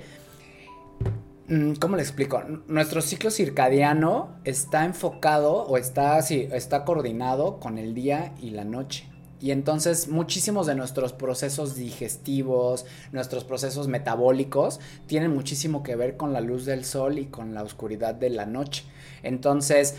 Mm, 1.52 1.74
¿Cómo 1.82 1.98
le 1.98 2.02
explico? 2.02 2.42
Nuestro 2.68 3.02
ciclo 3.02 3.30
circadiano 3.30 4.38
está 4.46 4.86
enfocado 4.86 5.66
o 5.66 5.78
está, 5.78 6.22
sí, 6.22 6.48
está 6.50 6.86
coordinado 6.86 7.60
con 7.60 7.78
el 7.78 7.94
día 7.94 8.34
y 8.42 8.52
la 8.52 8.64
noche. 8.64 9.10
Y 9.42 9.52
entonces 9.52 10.08
muchísimos 10.08 10.66
de 10.66 10.76
nuestros 10.76 11.12
procesos 11.12 11.76
digestivos, 11.76 12.86
nuestros 13.12 13.44
procesos 13.44 13.90
metabólicos, 13.90 14.80
tienen 15.08 15.34
muchísimo 15.34 15.84
que 15.84 15.98
ver 15.98 16.16
con 16.16 16.32
la 16.32 16.40
luz 16.40 16.64
del 16.64 16.86
sol 16.86 17.20
y 17.20 17.26
con 17.26 17.54
la 17.54 17.64
oscuridad 17.64 18.16
de 18.16 18.30
la 18.30 18.46
noche. 18.46 18.86
Entonces, 19.22 19.96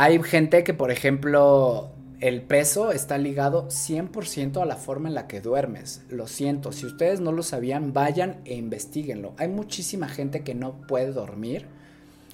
hay 0.00 0.22
gente 0.22 0.62
que, 0.62 0.74
por 0.74 0.92
ejemplo, 0.92 1.90
el 2.20 2.42
peso 2.42 2.92
está 2.92 3.18
ligado 3.18 3.66
100% 3.66 4.62
a 4.62 4.64
la 4.64 4.76
forma 4.76 5.08
en 5.08 5.16
la 5.16 5.26
que 5.26 5.40
duermes. 5.40 6.02
Lo 6.08 6.28
siento, 6.28 6.70
si 6.70 6.86
ustedes 6.86 7.18
no 7.18 7.32
lo 7.32 7.42
sabían, 7.42 7.92
vayan 7.92 8.40
e 8.44 8.54
investiguenlo. 8.54 9.34
Hay 9.38 9.48
muchísima 9.48 10.08
gente 10.08 10.44
que 10.44 10.54
no 10.54 10.86
puede 10.86 11.10
dormir 11.10 11.66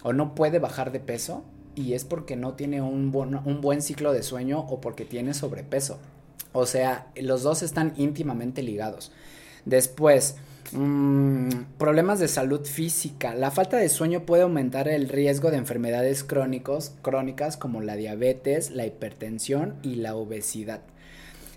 o 0.02 0.12
no 0.12 0.35
puede 0.35 0.59
bajar 0.59 0.92
de 0.92 1.00
peso 1.00 1.42
y 1.75 1.94
es 1.94 2.04
porque 2.04 2.37
no 2.37 2.52
tiene 2.52 2.83
un, 2.83 3.11
un 3.14 3.61
buen 3.62 3.80
ciclo 3.80 4.12
de 4.12 4.23
sueño 4.23 4.61
o 4.61 4.83
porque 4.83 5.06
tiene 5.06 5.33
sobrepeso. 5.33 5.99
O 6.52 6.66
sea, 6.66 7.06
los 7.16 7.42
dos 7.42 7.62
están 7.62 7.94
íntimamente 7.97 8.62
ligados. 8.62 9.11
Después, 9.64 10.37
Mm, 10.73 11.49
problemas 11.78 12.18
de 12.18 12.28
salud 12.28 12.64
física. 12.64 13.35
La 13.35 13.50
falta 13.50 13.76
de 13.76 13.88
sueño 13.88 14.26
puede 14.26 14.42
aumentar 14.42 14.88
el 14.88 15.09
riesgo 15.09 15.50
de 15.50 15.59
enfermedades 15.59 16.25
crónicos, 16.25 16.92
crónicas 17.02 17.56
como 17.56 17.80
la 17.80 17.97
diabetes, 17.97 18.71
la 18.71 18.87
hipertensión 18.87 19.76
y 19.83 19.97
la 19.97 20.16
obesidad. 20.16 20.80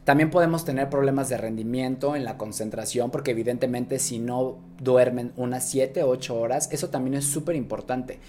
También 0.04 0.30
podemos 0.30 0.64
tener 0.64 0.90
problemas 0.90 1.28
de 1.28 1.38
rendimiento 1.38 2.16
en 2.16 2.24
la 2.24 2.38
concentración, 2.38 3.12
porque 3.12 3.32
evidentemente 3.32 4.00
si 4.00 4.20
no 4.20 4.58
duermen 4.80 5.34
unas 5.36 5.68
7 5.70 6.04
o 6.04 6.10
8 6.10 6.40
horas, 6.40 6.70
eso 6.72 6.90
también 6.90 7.16
es 7.16 7.26
súper 7.26 7.56
importante. 7.56 8.20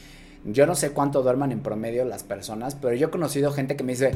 Yo 0.44 0.66
no 0.66 0.74
sé 0.74 0.90
cuánto 0.90 1.22
duerman 1.22 1.52
en 1.52 1.60
promedio 1.60 2.04
las 2.04 2.24
personas, 2.24 2.74
pero 2.74 2.94
yo 2.94 3.08
he 3.08 3.10
conocido 3.10 3.52
gente 3.52 3.76
que 3.76 3.84
me 3.84 3.92
dice, 3.92 4.12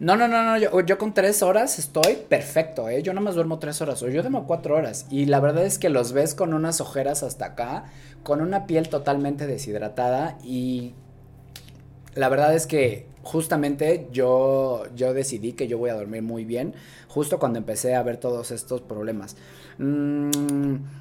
no, 0.00 0.16
no, 0.16 0.26
no, 0.26 0.42
no, 0.42 0.80
yo, 0.80 0.98
con 0.98 1.14
tres 1.14 1.42
horas 1.42 1.78
estoy 1.78 2.16
perfecto, 2.28 2.88
¿eh? 2.88 3.02
Yo 3.02 3.12
no 3.12 3.20
más 3.20 3.34
duermo 3.34 3.58
tres 3.58 3.80
horas, 3.80 4.02
o 4.02 4.08
yo 4.08 4.22
duermo 4.22 4.46
cuatro 4.46 4.74
horas. 4.74 5.06
Y 5.10 5.26
la 5.26 5.40
verdad 5.40 5.64
es 5.64 5.78
que 5.78 5.90
los 5.90 6.12
ves 6.12 6.34
con 6.34 6.54
unas 6.54 6.80
ojeras 6.80 7.22
hasta 7.22 7.44
acá, 7.44 7.84
con 8.22 8.40
una 8.40 8.66
piel 8.66 8.88
totalmente 8.88 9.46
deshidratada 9.46 10.38
y 10.42 10.94
la 12.14 12.28
verdad 12.28 12.54
es 12.54 12.66
que 12.66 13.06
justamente 13.22 14.08
yo, 14.10 14.84
yo 14.96 15.14
decidí 15.14 15.52
que 15.52 15.68
yo 15.68 15.78
voy 15.78 15.90
a 15.90 15.94
dormir 15.94 16.22
muy 16.22 16.44
bien, 16.44 16.74
justo 17.06 17.38
cuando 17.38 17.58
empecé 17.58 17.94
a 17.94 18.02
ver 18.02 18.16
todos 18.16 18.50
estos 18.50 18.80
problemas. 18.80 19.36
Mmm 19.78 20.99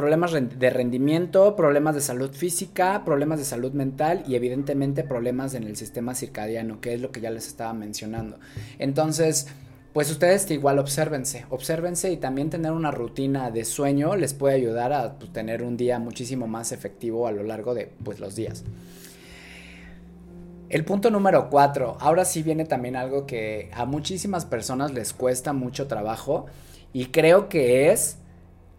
problemas 0.00 0.32
de 0.32 0.70
rendimiento, 0.70 1.54
problemas 1.54 1.94
de 1.94 2.00
salud 2.00 2.32
física, 2.32 3.04
problemas 3.04 3.38
de 3.38 3.44
salud 3.44 3.72
mental 3.72 4.24
y 4.26 4.34
evidentemente 4.34 5.04
problemas 5.04 5.52
en 5.52 5.64
el 5.64 5.76
sistema 5.76 6.14
circadiano, 6.14 6.80
que 6.80 6.94
es 6.94 7.02
lo 7.02 7.12
que 7.12 7.20
ya 7.20 7.30
les 7.30 7.46
estaba 7.46 7.74
mencionando. 7.74 8.38
Entonces, 8.78 9.48
pues 9.92 10.10
ustedes 10.10 10.50
igual 10.50 10.78
obsérvense, 10.78 11.44
obsérvense 11.50 12.10
y 12.10 12.16
también 12.16 12.48
tener 12.48 12.72
una 12.72 12.90
rutina 12.90 13.50
de 13.50 13.66
sueño 13.66 14.16
les 14.16 14.32
puede 14.32 14.54
ayudar 14.54 14.94
a 14.94 15.18
pues, 15.18 15.34
tener 15.34 15.62
un 15.62 15.76
día 15.76 15.98
muchísimo 15.98 16.46
más 16.46 16.72
efectivo 16.72 17.26
a 17.26 17.32
lo 17.32 17.42
largo 17.42 17.74
de 17.74 17.92
pues, 18.02 18.20
los 18.20 18.34
días. 18.34 18.64
El 20.70 20.86
punto 20.86 21.10
número 21.10 21.50
cuatro, 21.50 21.98
ahora 22.00 22.24
sí 22.24 22.42
viene 22.42 22.64
también 22.64 22.96
algo 22.96 23.26
que 23.26 23.70
a 23.74 23.84
muchísimas 23.84 24.46
personas 24.46 24.94
les 24.94 25.12
cuesta 25.12 25.52
mucho 25.52 25.88
trabajo 25.88 26.46
y 26.94 27.06
creo 27.06 27.50
que 27.50 27.92
es 27.92 28.19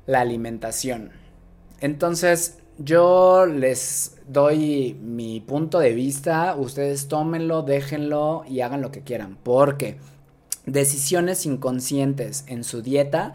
la 0.05 0.21
alimentación. 0.21 1.11
Entonces, 1.79 2.59
yo 2.77 3.45
les 3.45 4.17
doy 4.27 4.97
mi 5.01 5.39
punto 5.39 5.79
de 5.79 5.93
vista, 5.93 6.55
ustedes 6.55 7.07
tómenlo, 7.07 7.63
déjenlo 7.63 8.43
y 8.47 8.61
hagan 8.61 8.81
lo 8.81 8.91
que 8.91 9.01
quieran, 9.01 9.37
porque 9.43 9.97
decisiones 10.65 11.45
inconscientes 11.45 12.43
en 12.47 12.63
su 12.63 12.81
dieta 12.81 13.33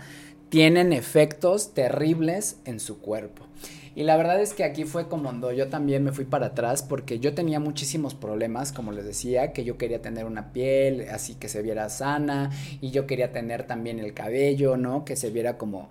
tienen 0.49 0.93
efectos 0.93 1.75
terribles 1.75 2.59
en 2.65 2.81
su 2.81 2.99
cuerpo. 3.01 3.47
Y 3.95 4.03
la 4.03 4.19
verdad 4.19 4.41
es 4.43 4.53
que 4.53 4.63
aquí 4.63 4.85
fue 4.85 5.09
como 5.09 5.53
yo 5.53 5.69
también 5.69 6.05
me 6.05 6.13
fui 6.13 6.27
para 6.27 6.49
atrás 6.49 6.83
porque 6.83 7.19
yo 7.19 7.35
tenía 7.35 7.61
muchísimos 7.61 8.15
problemas, 8.15 8.71
como 8.71 8.93
les 8.93 9.07
decía, 9.07 9.55
que 9.55 9.65
yo 9.65 9.79
quería 9.79 10.03
tener 10.03 10.27
una 10.27 10.53
piel 10.53 11.07
así 11.11 11.35
que 11.35 11.49
se 11.49 11.63
viera 11.63 11.89
sana 11.89 12.51
y 12.83 12.91
yo 12.91 13.07
quería 13.07 13.33
tener 13.33 13.67
también 13.67 13.99
el 13.99 14.13
cabello, 14.13 14.77
¿no? 14.77 15.07
Que 15.07 15.17
se 15.17 15.31
viera 15.31 15.57
como 15.57 15.89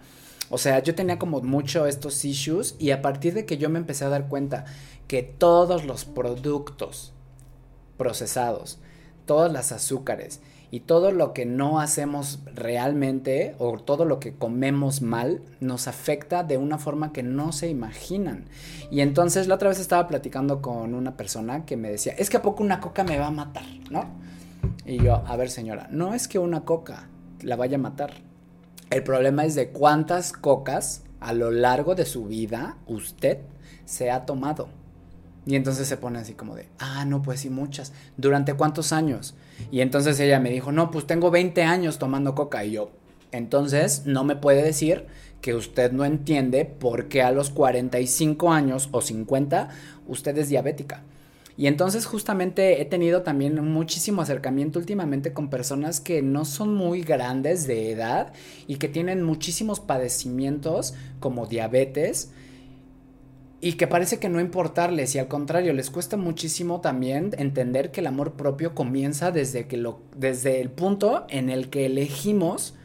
o 0.49 0.57
sea, 0.57 0.81
yo 0.81 0.95
tenía 0.95 1.17
como 1.17 1.41
mucho 1.41 1.87
estos 1.87 2.23
issues 2.25 2.75
y 2.79 2.91
a 2.91 3.01
partir 3.01 3.33
de 3.33 3.45
que 3.45 3.57
yo 3.57 3.69
me 3.69 3.79
empecé 3.79 4.05
a 4.05 4.09
dar 4.09 4.27
cuenta 4.27 4.65
que 5.07 5.23
todos 5.23 5.85
los 5.85 6.05
productos 6.05 7.13
procesados, 7.97 8.79
todas 9.25 9.51
las 9.51 9.71
azúcares 9.71 10.41
y 10.71 10.81
todo 10.81 11.11
lo 11.11 11.33
que 11.33 11.45
no 11.45 11.79
hacemos 11.79 12.39
realmente 12.53 13.55
o 13.59 13.79
todo 13.79 14.05
lo 14.05 14.19
que 14.19 14.35
comemos 14.35 15.01
mal 15.01 15.41
nos 15.59 15.87
afecta 15.87 16.43
de 16.43 16.57
una 16.57 16.77
forma 16.77 17.13
que 17.13 17.23
no 17.23 17.51
se 17.51 17.69
imaginan. 17.69 18.45
Y 18.91 19.01
entonces 19.01 19.47
la 19.47 19.55
otra 19.55 19.69
vez 19.69 19.79
estaba 19.79 20.07
platicando 20.07 20.61
con 20.61 20.93
una 20.93 21.15
persona 21.17 21.65
que 21.65 21.77
me 21.77 21.89
decía, 21.89 22.13
es 22.17 22.29
que 22.29 22.37
a 22.37 22.41
poco 22.41 22.63
una 22.63 22.81
coca 22.81 23.03
me 23.03 23.17
va 23.17 23.27
a 23.27 23.31
matar, 23.31 23.65
¿no? 23.89 24.05
Y 24.85 24.97
yo, 24.97 25.23
a 25.25 25.35
ver 25.37 25.49
señora, 25.49 25.87
no 25.91 26.13
es 26.13 26.27
que 26.27 26.39
una 26.39 26.61
coca 26.61 27.07
la 27.41 27.55
vaya 27.55 27.77
a 27.77 27.79
matar 27.81 28.24
el 28.89 29.03
problema 29.03 29.45
es 29.45 29.55
de 29.55 29.69
cuántas 29.69 30.31
cocas 30.31 31.03
a 31.19 31.33
lo 31.33 31.51
largo 31.51 31.95
de 31.95 32.05
su 32.05 32.25
vida 32.25 32.77
usted 32.87 33.39
se 33.85 34.11
ha 34.11 34.25
tomado. 34.25 34.69
Y 35.45 35.55
entonces 35.55 35.87
se 35.87 35.97
pone 35.97 36.19
así 36.19 36.33
como 36.33 36.55
de, 36.55 36.67
ah, 36.79 37.05
no, 37.05 37.21
pues 37.21 37.41
sí, 37.41 37.49
muchas. 37.49 37.93
¿Durante 38.17 38.55
cuántos 38.55 38.91
años? 38.91 39.35
Y 39.71 39.81
entonces 39.81 40.19
ella 40.19 40.39
me 40.39 40.49
dijo, 40.49 40.71
no, 40.71 40.89
pues 40.89 41.05
tengo 41.05 41.29
20 41.29 41.63
años 41.63 41.99
tomando 41.99 42.33
coca. 42.33 42.65
Y 42.65 42.71
yo, 42.71 42.91
entonces 43.31 44.03
no 44.05 44.23
me 44.23 44.35
puede 44.35 44.63
decir 44.63 45.05
que 45.41 45.53
usted 45.53 45.91
no 45.91 46.05
entiende 46.05 46.65
por 46.65 47.07
qué 47.07 47.21
a 47.21 47.31
los 47.31 47.51
45 47.51 48.51
años 48.51 48.89
o 48.91 49.01
50 49.01 49.69
usted 50.07 50.37
es 50.37 50.49
diabética. 50.49 51.03
Y 51.57 51.67
entonces 51.67 52.05
justamente 52.05 52.81
he 52.81 52.85
tenido 52.85 53.21
también 53.21 53.63
muchísimo 53.63 54.21
acercamiento 54.21 54.77
últimamente 54.77 55.31
con 55.31 55.49
personas 55.49 56.01
que 56.01 56.21
no 56.21 56.43
son 56.43 56.73
muy 56.73 57.01
grandes 57.01 57.65
de 57.65 57.91
edad 57.91 58.33
y 58.67 58.75
que 58.75 58.89
tienen 58.89 59.23
muchísimos 59.23 59.79
padecimientos 59.79 60.95
como 61.19 61.45
diabetes 61.45 62.31
y 63.61 63.73
que 63.73 63.87
parece 63.87 64.19
que 64.19 64.27
no 64.27 64.41
importarles 64.41 65.15
y 65.15 65.19
al 65.19 65.29
contrario 65.29 65.71
les 65.73 65.89
cuesta 65.89 66.17
muchísimo 66.17 66.81
también 66.81 67.31
entender 67.37 67.89
que 67.91 68.01
el 68.01 68.07
amor 68.07 68.33
propio 68.33 68.75
comienza 68.75 69.31
desde 69.31 69.65
que 69.65 69.77
lo 69.77 70.01
desde 70.15 70.59
el 70.59 70.69
punto 70.69 71.25
en 71.29 71.49
el 71.49 71.69
que 71.69 71.85
elegimos 71.85 72.75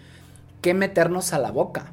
qué 0.62 0.74
meternos 0.74 1.32
a 1.32 1.38
la 1.38 1.50
boca. 1.50 1.92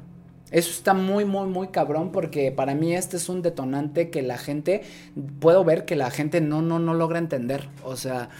Eso 0.50 0.70
está 0.70 0.94
muy, 0.94 1.24
muy, 1.24 1.46
muy 1.46 1.68
cabrón 1.68 2.10
porque 2.10 2.50
para 2.52 2.74
mí 2.74 2.94
este 2.94 3.16
es 3.18 3.28
un 3.28 3.42
detonante 3.42 4.10
que 4.10 4.22
la 4.22 4.38
gente, 4.38 4.82
puedo 5.40 5.64
ver 5.64 5.84
que 5.84 5.96
la 5.96 6.10
gente 6.10 6.40
no, 6.40 6.62
no, 6.62 6.78
no 6.78 6.94
logra 6.94 7.18
entender. 7.18 7.68
O 7.84 7.96
sea, 7.96 8.30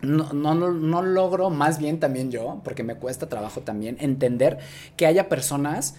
no, 0.00 0.32
no, 0.32 0.54
no, 0.54 1.02
logro, 1.02 1.50
más 1.50 1.78
bien 1.78 2.00
también 2.00 2.30
yo, 2.30 2.60
porque 2.64 2.82
me 2.82 2.96
cuesta 2.96 3.28
trabajo 3.28 3.60
también 3.60 3.96
entender 4.00 4.58
que 4.96 5.06
haya 5.06 5.28
personas 5.28 5.96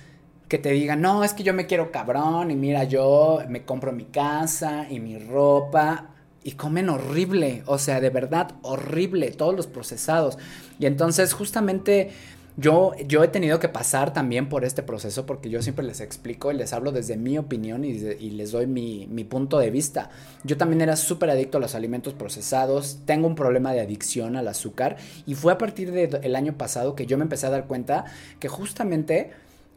que 0.48 0.58
te 0.60 0.70
digan, 0.70 1.02
no, 1.02 1.24
es 1.24 1.34
que 1.34 1.44
yo 1.44 1.54
me 1.54 1.66
quiero 1.66 1.92
cabrón 1.92 2.52
y 2.52 2.56
mira, 2.56 2.84
yo 2.84 3.40
me 3.50 3.64
compro 3.64 3.92
mi 3.92 4.06
casa 4.06 4.88
y 4.90 5.00
mi 5.00 5.18
ropa 5.18 6.10
y 6.44 6.52
comen 6.52 6.90
horrible, 6.90 7.64
o 7.66 7.80
sea, 7.80 8.00
de 8.00 8.12
verdad 8.12 8.52
horrible, 8.62 9.32
todos 9.32 9.56
los 9.56 9.66
procesados. 9.66 10.38
Y 10.78 10.86
entonces 10.86 11.34
justamente 11.34 12.12
yo, 12.58 12.94
yo 13.08 13.24
he 13.24 13.28
tenido 13.28 13.60
que 13.60 13.68
pasar 13.68 14.14
también 14.14 14.48
por 14.48 14.64
este 14.64 14.82
proceso 14.82 15.26
porque 15.26 15.50
yo 15.50 15.62
siempre 15.62 15.84
les 15.86 16.00
explico 16.00 16.52
y 16.52 16.56
les 16.56 16.72
hablo 16.72 16.92
desde 16.92 17.18
mi 17.18 17.38
opinión 17.38 17.84
y, 17.84 17.94
les 17.98 18.52
doy 18.52 18.66
mi, 18.66 19.08
mi, 19.08 19.26
punto 19.26 19.60
de 19.60 19.70
vista. 19.72 20.10
Yo 20.44 20.56
también 20.56 20.82
era 20.82 20.96
súper 20.96 21.30
adicto 21.30 21.58
a 21.58 21.62
los 21.62 21.76
alimentos 21.76 22.14
procesados, 22.14 23.00
tengo 23.06 23.28
un 23.28 23.36
problema 23.36 23.74
de 23.74 23.82
adicción 23.82 24.38
al 24.38 24.48
azúcar 24.48 24.96
y 25.26 25.36
fue 25.36 25.52
a 25.52 25.58
partir 25.58 25.92
del 25.92 26.36
año 26.36 26.58
pasado 26.58 26.96
que 26.96 27.06
yo 27.06 27.18
me 27.18 27.24
empecé 27.24 27.48
a 27.48 27.50
dar 27.50 27.68
cuenta 27.68 28.06
que 28.40 28.48
justamente 28.48 29.32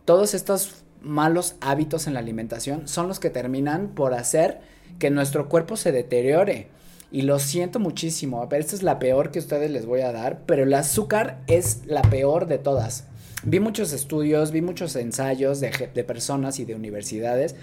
todos 0.04 0.34
estos 0.34 0.84
malos 1.00 1.56
hábitos 1.60 2.06
en 2.06 2.14
la 2.14 2.20
alimentación 2.20 2.86
son 2.88 3.08
los 3.08 3.18
que 3.20 3.30
terminan 3.30 3.88
por 3.88 4.14
hacer 4.14 4.60
que 4.98 5.10
nuestro 5.10 5.48
cuerpo 5.48 5.76
se 5.76 5.92
deteriore. 5.92 6.68
Y 7.10 7.22
lo 7.22 7.38
siento 7.38 7.78
muchísimo, 7.78 8.46
pero 8.48 8.60
esta 8.60 8.76
es 8.76 8.82
la 8.82 8.98
peor 8.98 9.30
que 9.30 9.38
ustedes 9.38 9.70
les 9.70 9.86
voy 9.86 10.02
a 10.02 10.12
dar, 10.12 10.42
pero 10.44 10.64
el 10.64 10.74
azúcar 10.74 11.40
es 11.46 11.86
la 11.86 12.02
peor 12.02 12.46
de 12.46 12.58
todas. 12.58 13.04
Vi 13.44 13.60
muchos 13.60 13.92
estudios, 13.92 14.50
vi 14.50 14.60
muchos 14.60 14.94
ensayos 14.96 15.60
de, 15.60 15.90
de 15.94 16.04
personas 16.04 16.58
y 16.58 16.64
de 16.64 16.74
universidades 16.74 17.54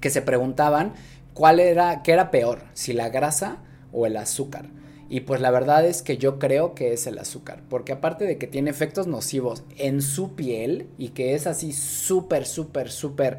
que 0.00 0.10
se 0.10 0.22
preguntaban 0.22 0.94
cuál 1.34 1.60
era, 1.60 2.02
qué 2.02 2.12
era 2.12 2.30
peor, 2.30 2.62
si 2.74 2.92
la 2.92 3.10
grasa 3.10 3.58
o 3.92 4.06
el 4.06 4.16
azúcar. 4.16 4.66
Y 5.08 5.20
pues 5.20 5.40
la 5.40 5.50
verdad 5.50 5.84
es 5.86 6.02
que 6.02 6.16
yo 6.16 6.38
creo 6.38 6.74
que 6.74 6.92
es 6.92 7.06
el 7.06 7.18
azúcar, 7.18 7.62
porque 7.68 7.92
aparte 7.92 8.24
de 8.24 8.38
que 8.38 8.46
tiene 8.46 8.70
efectos 8.70 9.06
nocivos 9.06 9.62
en 9.76 10.02
su 10.02 10.34
piel 10.34 10.88
y 10.98 11.10
que 11.10 11.34
es 11.34 11.46
así 11.46 11.72
súper, 11.72 12.46
súper, 12.46 12.90
súper 12.90 13.38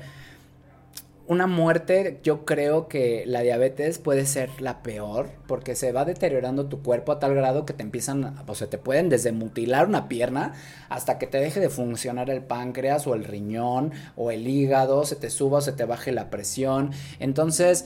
una 1.28 1.48
muerte, 1.48 2.20
yo 2.24 2.46
creo 2.46 2.88
que 2.88 3.24
la 3.26 3.42
diabetes 3.42 3.98
puede 3.98 4.26
ser 4.26 4.62
la 4.62 4.84
peor 4.84 5.30
porque 5.48 5.76
se 5.76 5.92
va 5.92 6.06
deteriorando 6.06 6.68
tu 6.68 6.84
cuerpo 6.84 7.12
a 7.12 7.20
tal 7.20 7.34
grado 7.34 7.66
que 7.66 7.74
te 7.74 7.82
empiezan, 7.82 8.36
o 8.46 8.56
sea, 8.56 8.68
te 8.68 8.78
pueden 8.78 9.10
desde 9.10 9.32
mutilar 9.32 9.88
una 9.88 10.08
pierna 10.08 10.54
hasta 10.88 11.18
que 11.18 11.26
te 11.26 11.40
deje 11.40 11.60
de 11.60 11.70
funcionar 11.70 12.30
el 12.30 12.44
páncreas 12.44 13.08
o 13.08 13.16
el 13.16 13.24
riñón 13.24 13.92
o 14.16 14.30
el 14.30 14.48
hígado, 14.48 15.06
se 15.06 15.16
te 15.16 15.30
suba 15.30 15.58
o 15.58 15.62
se 15.62 15.72
te 15.72 15.86
baje 15.86 16.12
la 16.12 16.30
presión. 16.30 16.92
Entonces, 17.20 17.86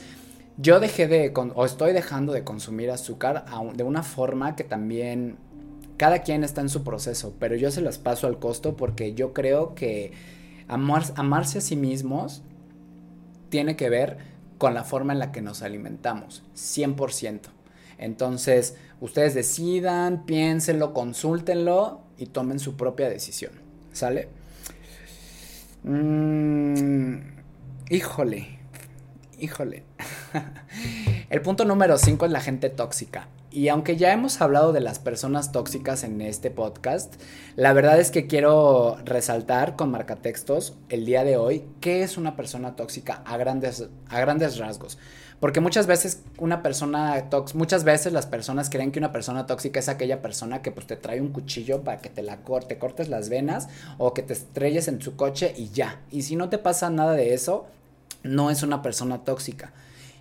yo 0.58 0.82
dejé 0.82 1.08
de, 1.08 1.34
o 1.56 1.66
estoy 1.66 1.94
dejando 1.94 2.34
de 2.34 2.44
consumir 2.44 2.92
azúcar 2.92 3.46
de 3.74 3.84
una 3.84 4.04
forma 4.04 4.58
que 4.58 4.66
también 4.66 5.38
cada 5.96 6.20
quien 6.20 6.44
está 6.44 6.60
en 6.60 6.70
su 6.70 6.84
proceso, 6.84 7.34
pero 7.40 7.56
yo 7.56 7.72
se 7.72 7.82
las 7.82 7.98
paso 7.98 8.28
al 8.28 8.40
costo 8.40 8.76
porque 8.76 9.14
yo 9.14 9.32
creo 9.32 9.76
que 9.76 10.12
amarse 10.68 11.58
a 11.58 11.62
sí 11.62 11.76
mismos 11.76 12.44
tiene 13.50 13.76
que 13.76 13.90
ver 13.90 14.18
con 14.58 14.74
la 14.74 14.84
forma 14.84 15.14
en 15.14 15.20
la 15.20 15.32
que 15.32 15.42
nos 15.42 15.62
alimentamos, 15.62 16.44
100%. 16.56 17.42
Entonces, 17.98 18.76
ustedes 19.02 19.34
decidan, 19.34 20.26
piénsenlo, 20.26 20.94
consúltenlo 20.94 22.02
y 22.18 22.28
tomen 22.28 22.60
su 22.60 22.76
propia 22.76 23.10
decisión. 23.10 23.54
¿Sale? 23.92 24.30
Mm, 25.84 27.16
híjole, 27.90 28.60
híjole. 29.40 29.84
El 31.30 31.42
punto 31.42 31.66
número 31.66 31.98
5 31.98 32.26
es 32.26 32.32
la 32.32 32.42
gente 32.42 32.70
tóxica. 32.70 33.28
Y 33.52 33.70
aunque 33.70 33.98
ya 33.98 34.14
hemos 34.14 34.42
hablado 34.42 34.74
de 34.74 34.80
las 34.80 35.00
personas 35.00 35.52
tóxicas 35.52 36.04
en 36.04 36.22
este 36.22 36.52
podcast, 36.52 37.16
la 37.56 37.74
verdad 37.74 38.00
es 38.00 38.12
que 38.12 38.28
quiero 38.28 38.98
resaltar 39.06 39.76
con 39.76 39.90
marcatextos 39.90 40.76
el 40.90 41.04
día 41.06 41.24
de 41.24 41.36
hoy 41.36 41.66
qué 41.82 42.04
es 42.04 42.18
una 42.18 42.36
persona 42.36 42.76
tóxica 42.76 43.24
a 43.26 43.38
grandes, 43.38 43.90
a 44.08 44.20
grandes 44.20 44.60
rasgos. 44.60 45.00
Porque 45.40 45.62
muchas 45.62 45.88
veces 45.88 46.22
una 46.38 46.62
persona 46.62 47.28
muchas 47.56 47.84
veces 47.84 48.14
las 48.14 48.28
personas 48.28 48.70
creen 48.70 48.92
que 48.92 49.00
una 49.00 49.12
persona 49.12 49.48
tóxica 49.48 49.80
es 49.80 49.90
aquella 49.90 50.22
persona 50.22 50.62
que 50.62 50.72
pues 50.72 50.86
te 50.86 50.98
trae 50.98 51.20
un 51.20 51.30
cuchillo 51.30 51.82
para 51.84 52.02
que 52.02 52.10
te 52.10 52.22
la 52.22 52.44
corte, 52.44 52.78
cortes 52.78 53.10
las 53.10 53.30
venas 53.30 53.68
o 53.98 54.14
que 54.14 54.22
te 54.22 54.34
estrelles 54.34 54.88
en 54.90 55.02
su 55.02 55.16
coche 55.16 55.56
y 55.58 55.70
ya. 55.70 56.02
Y 56.12 56.22
si 56.22 56.36
no 56.36 56.50
te 56.50 56.60
pasa 56.60 56.92
nada 56.92 57.14
de 57.14 57.34
eso, 57.34 57.66
no 58.22 58.52
es 58.52 58.62
una 58.62 58.84
persona 58.84 59.24
tóxica. 59.24 59.72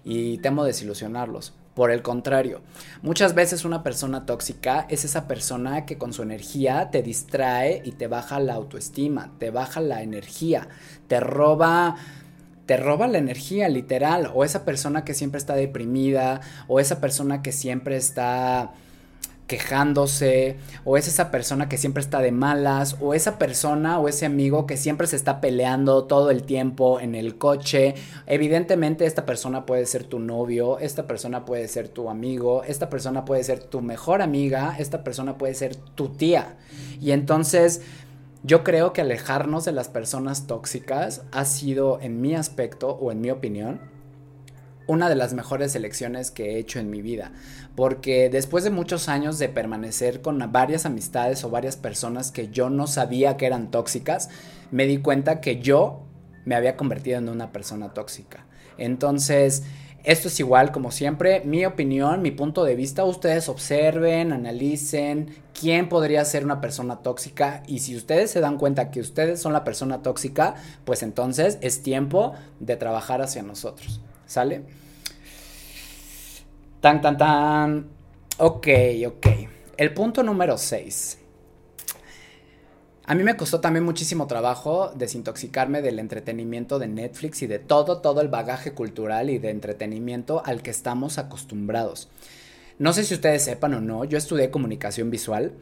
Y 0.05 0.39
temo 0.39 0.65
desilusionarlos. 0.65 1.53
Por 1.79 1.93
el 1.93 2.03
contrario, 2.03 2.61
muchas 3.03 3.37
veces 3.37 3.65
una 3.65 3.85
persona 3.85 4.27
tóxica 4.27 4.85
es 4.89 5.05
esa 5.05 5.29
persona 5.29 5.87
que 5.87 5.97
con 5.97 6.13
su 6.13 6.25
energía 6.25 6.91
te 6.91 7.05
distrae 7.05 7.83
y 7.85 7.93
te 7.93 8.09
baja 8.09 8.41
la 8.41 8.55
autoestima, 8.55 9.31
te 9.39 9.53
baja 9.53 9.81
la 9.81 10.03
energía, 10.03 10.67
te 11.07 11.21
roba 11.21 11.95
te 12.67 12.77
roba 12.79 13.07
la 13.07 13.19
energía 13.19 13.69
literal. 13.69 14.29
O 14.35 14.43
esa 14.43 14.65
persona 14.65 15.05
que 15.05 15.15
siempre 15.15 15.39
está 15.39 15.55
deprimida 15.55 16.41
o 16.67 16.81
esa 16.81 17.01
persona 17.01 17.43
que 17.43 17.53
siempre 17.53 17.97
está 17.97 18.73
quejándose, 19.49 20.59
o 20.85 20.97
es 20.97 21.09
esa 21.09 21.33
persona 21.33 21.69
que 21.69 21.79
siempre 21.79 22.03
está 22.03 22.21
de 22.21 22.31
malas, 22.31 22.97
o 23.01 23.15
esa 23.15 23.39
persona 23.39 23.99
o 23.99 24.07
ese 24.07 24.27
amigo 24.27 24.67
que 24.67 24.77
siempre 24.77 25.09
se 25.09 25.17
está 25.17 25.41
peleando 25.41 26.05
todo 26.05 26.31
el 26.31 26.45
tiempo 26.45 27.01
en 27.01 27.17
el 27.17 27.39
coche. 27.39 27.95
Evidentemente 28.27 29.07
esta 29.07 29.27
persona 29.27 29.67
puede 29.67 29.87
ser 29.87 30.05
tu 30.05 30.21
novio, 30.21 30.79
esta 30.79 31.09
persona 31.09 31.45
puede 31.45 31.67
ser 31.67 31.89
tu 31.89 32.11
amigo, 32.11 32.63
esta 32.63 32.91
persona 32.91 33.25
puede 33.25 33.43
ser 33.43 33.65
tu 33.65 33.81
mejor 33.81 34.23
amiga, 34.23 34.77
esta 34.79 35.03
persona 35.03 35.39
puede 35.39 35.55
ser 35.55 35.75
tu 35.75 36.11
tía. 36.11 36.57
Y 37.01 37.11
entonces... 37.11 37.81
Yo 38.45 38.63
creo 38.63 38.93
que 38.93 39.01
alejarnos 39.01 39.65
de 39.65 39.73
las 39.73 39.89
personas 39.89 40.47
tóxicas 40.47 41.23
ha 41.33 41.45
sido, 41.45 41.99
en 42.01 42.21
mi 42.21 42.37
aspecto 42.37 42.91
o 42.91 43.11
en 43.11 43.21
mi 43.21 43.31
opinión, 43.31 43.81
una 44.89 45.09
de 45.09 45.15
las 45.15 45.35
mejores 45.35 45.77
elecciones 45.77 46.33
que 46.33 46.55
he 46.55 46.59
hecho 46.59 46.81
en 46.81 46.91
mi 46.91 47.03
vida, 47.03 47.31
porque 47.77 48.29
después 48.31 48.65
de 48.65 48.71
muchos 48.71 49.09
años 49.09 49.39
de 49.39 49.49
permanecer 49.49 50.21
con 50.21 50.51
varias 50.51 50.87
amistades 50.87 51.45
o 51.45 51.51
varias 51.51 51.77
personas 51.77 52.33
que 52.33 52.49
yo 52.49 52.71
no 52.71 52.89
sabía 52.89 53.37
que 53.37 53.47
eran 53.47 53.71
tóxicas, 53.71 54.31
me 54.73 54.87
di 54.87 54.99
cuenta 54.99 55.41
que 55.41 55.61
yo 55.61 56.03
me 56.45 56.57
había 56.57 56.77
convertido 56.77 57.19
en 57.19 57.29
una 57.29 57.53
persona 57.53 57.93
tóxica. 57.95 58.47
Entonces, 58.79 59.63
esto 60.05 60.29
es 60.29 60.41
igual, 60.41 60.73
como 60.73 60.91
siempre, 60.91 61.43
mi 61.45 61.67
opinión, 61.67 62.23
mi 62.23 62.31
punto 62.31 62.65
de 62.65 62.75
vista. 62.77 63.05
Ustedes 63.05 63.49
observen, 63.49 64.33
analicen 64.33 65.35
quién 65.53 65.89
podría 65.89 66.25
ser 66.25 66.45
una 66.45 66.61
persona 66.61 67.03
tóxica. 67.03 67.63
Y 67.67 67.81
si 67.81 67.95
ustedes 67.95 68.31
se 68.31 68.41
dan 68.41 68.57
cuenta 68.57 68.91
que 68.91 69.01
ustedes 69.01 69.43
son 69.43 69.53
la 69.53 69.65
persona 69.65 70.03
tóxica, 70.03 70.55
pues 70.87 71.03
entonces 71.03 71.59
es 71.61 71.83
tiempo 71.83 72.33
de 72.61 72.77
trabajar 72.77 73.21
hacia 73.21 73.43
nosotros. 73.43 74.01
¿Sale? 74.27 74.63
Tan, 76.81 77.01
tan, 77.01 77.19
tan. 77.19 77.87
Ok, 78.39 78.69
ok. 79.07 79.27
El 79.77 79.95
punto 79.95 80.23
número 80.23 80.57
6. 80.57 81.19
A 83.05 83.15
mí 83.15 83.25
me 83.25 83.37
costó 83.37 83.61
también 83.61 83.85
muchísimo 83.85 84.29
trabajo 84.29 84.93
desintoxicarme 84.95 85.83
del 85.83 85.99
entretenimiento 85.99 86.79
de 86.79 86.87
Netflix 86.87 87.43
y 87.43 87.49
de 87.49 87.59
todo, 87.59 88.01
todo 88.01 88.21
el 88.21 88.29
bagaje 88.29 88.75
cultural 88.75 89.29
y 89.31 89.39
de 89.39 89.51
entretenimiento 89.51 90.41
al 90.45 90.63
que 90.63 90.71
estamos 90.71 91.19
acostumbrados. 91.19 92.11
No 92.79 92.93
sé 92.93 93.03
si 93.03 93.15
ustedes 93.15 93.43
sepan 93.43 93.75
o 93.75 93.81
no, 93.81 94.05
yo 94.05 94.17
estudié 94.17 94.51
comunicación 94.51 95.11
visual 95.11 95.53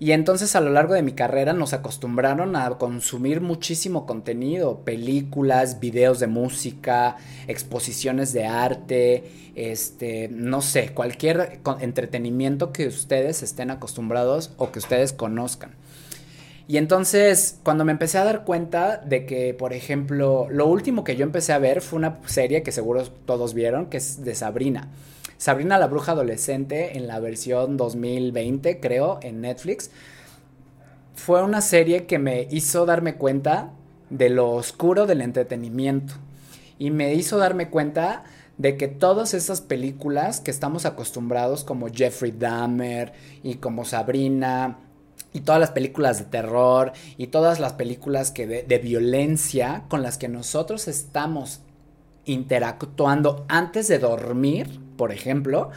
y 0.00 0.12
entonces 0.12 0.56
a 0.56 0.62
lo 0.62 0.70
largo 0.70 0.94
de 0.94 1.02
mi 1.02 1.12
carrera 1.12 1.52
nos 1.52 1.74
acostumbraron 1.74 2.56
a 2.56 2.70
consumir 2.70 3.42
muchísimo 3.42 4.06
contenido, 4.06 4.78
películas, 4.78 5.78
videos 5.78 6.18
de 6.20 6.26
música, 6.26 7.18
exposiciones 7.46 8.32
de 8.32 8.46
arte, 8.46 9.30
este, 9.54 10.28
no 10.32 10.62
sé, 10.62 10.94
cualquier 10.94 11.60
entretenimiento 11.80 12.72
que 12.72 12.86
ustedes 12.86 13.42
estén 13.42 13.70
acostumbrados 13.70 14.54
o 14.56 14.72
que 14.72 14.78
ustedes 14.78 15.12
conozcan. 15.12 15.72
Y 16.66 16.78
entonces, 16.78 17.58
cuando 17.62 17.84
me 17.84 17.92
empecé 17.92 18.16
a 18.16 18.24
dar 18.24 18.44
cuenta 18.46 18.96
de 18.96 19.26
que, 19.26 19.52
por 19.52 19.74
ejemplo, 19.74 20.46
lo 20.50 20.66
último 20.66 21.04
que 21.04 21.16
yo 21.16 21.24
empecé 21.24 21.52
a 21.52 21.58
ver 21.58 21.82
fue 21.82 21.98
una 21.98 22.20
serie 22.24 22.62
que 22.62 22.72
seguro 22.72 23.04
todos 23.26 23.52
vieron, 23.52 23.90
que 23.90 23.98
es 23.98 24.24
de 24.24 24.34
Sabrina. 24.34 24.88
Sabrina 25.40 25.78
la 25.78 25.86
Bruja 25.86 26.12
Adolescente 26.12 26.98
en 26.98 27.06
la 27.06 27.18
versión 27.18 27.78
2020, 27.78 28.78
creo, 28.78 29.18
en 29.22 29.40
Netflix. 29.40 29.90
Fue 31.14 31.42
una 31.42 31.62
serie 31.62 32.04
que 32.04 32.18
me 32.18 32.46
hizo 32.50 32.84
darme 32.84 33.14
cuenta 33.14 33.70
de 34.10 34.28
lo 34.28 34.50
oscuro 34.50 35.06
del 35.06 35.22
entretenimiento. 35.22 36.12
Y 36.78 36.90
me 36.90 37.14
hizo 37.14 37.38
darme 37.38 37.70
cuenta 37.70 38.24
de 38.58 38.76
que 38.76 38.86
todas 38.86 39.32
esas 39.32 39.62
películas 39.62 40.40
que 40.40 40.50
estamos 40.50 40.84
acostumbrados 40.84 41.64
como 41.64 41.88
Jeffrey 41.88 42.32
Dahmer 42.32 43.14
y 43.42 43.54
como 43.54 43.86
Sabrina 43.86 44.76
y 45.32 45.40
todas 45.40 45.58
las 45.58 45.70
películas 45.70 46.18
de 46.18 46.26
terror 46.26 46.92
y 47.16 47.28
todas 47.28 47.60
las 47.60 47.72
películas 47.72 48.30
que 48.30 48.46
de, 48.46 48.62
de, 48.62 48.78
violencia 48.78 49.84
con 49.88 50.02
las 50.02 50.18
que 50.18 50.28
nosotros 50.28 50.86
estamos 50.86 51.62
interactuando 52.26 53.46
antes 53.48 53.88
de 53.88 53.98
dormir, 53.98 54.79
por 55.00 55.12
ejemplo, 55.12 55.70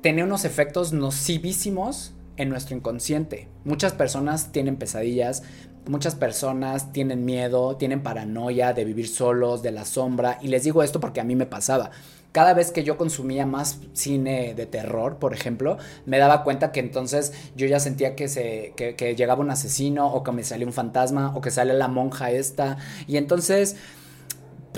tiene 0.00 0.24
unos 0.24 0.46
efectos 0.46 0.94
nocivísimos 0.94 2.14
en 2.38 2.48
nuestro 2.48 2.74
inconsciente. 2.74 3.48
Muchas 3.64 3.92
personas 3.92 4.50
tienen 4.50 4.76
pesadillas, 4.76 5.42
muchas 5.86 6.14
personas 6.14 6.90
tienen 6.94 7.26
miedo, 7.26 7.76
tienen 7.76 8.02
paranoia 8.02 8.72
de 8.72 8.86
vivir 8.86 9.08
solos, 9.08 9.62
de 9.62 9.72
la 9.72 9.84
sombra, 9.84 10.38
y 10.40 10.48
les 10.48 10.64
digo 10.64 10.82
esto 10.82 11.00
porque 11.00 11.20
a 11.20 11.24
mí 11.24 11.36
me 11.36 11.44
pasaba. 11.44 11.90
Cada 12.32 12.54
vez 12.54 12.72
que 12.72 12.82
yo 12.82 12.96
consumía 12.96 13.44
más 13.44 13.80
cine 13.92 14.54
de 14.54 14.64
terror, 14.64 15.18
por 15.18 15.34
ejemplo, 15.34 15.76
me 16.06 16.16
daba 16.16 16.44
cuenta 16.44 16.72
que 16.72 16.80
entonces 16.80 17.34
yo 17.56 17.66
ya 17.66 17.78
sentía 17.78 18.16
que, 18.16 18.28
se, 18.28 18.72
que, 18.74 18.94
que 18.94 19.16
llegaba 19.16 19.42
un 19.42 19.50
asesino 19.50 20.06
o 20.14 20.22
que 20.22 20.32
me 20.32 20.44
salía 20.44 20.66
un 20.66 20.72
fantasma 20.72 21.36
o 21.36 21.42
que 21.42 21.50
sale 21.50 21.74
la 21.74 21.88
monja 21.88 22.30
esta. 22.30 22.78
Y 23.06 23.18
entonces 23.18 23.76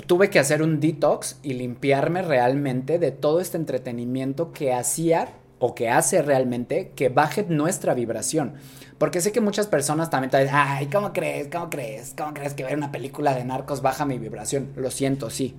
tuve 0.07 0.29
que 0.29 0.39
hacer 0.39 0.61
un 0.61 0.79
detox 0.79 1.39
y 1.43 1.53
limpiarme 1.53 2.21
realmente 2.21 2.99
de 2.99 3.11
todo 3.11 3.39
este 3.39 3.57
entretenimiento 3.57 4.51
que 4.51 4.73
hacía 4.73 5.29
o 5.59 5.75
que 5.75 5.89
hace 5.89 6.21
realmente 6.21 6.91
que 6.95 7.09
baje 7.09 7.45
nuestra 7.47 7.93
vibración. 7.93 8.53
Porque 8.97 9.21
sé 9.21 9.31
que 9.31 9.41
muchas 9.41 9.67
personas 9.67 10.09
también 10.09 10.31
te 10.31 10.39
dicen, 10.39 10.55
ay, 10.55 10.87
¿cómo 10.87 11.13
crees? 11.13 11.47
¿Cómo 11.47 11.69
crees? 11.69 12.13
¿Cómo 12.17 12.33
crees 12.33 12.53
que 12.53 12.63
ver 12.63 12.77
una 12.77 12.91
película 12.91 13.33
de 13.33 13.43
narcos 13.43 13.81
baja 13.81 14.05
mi 14.05 14.17
vibración? 14.17 14.71
Lo 14.75 14.91
siento, 14.91 15.29
sí. 15.29 15.55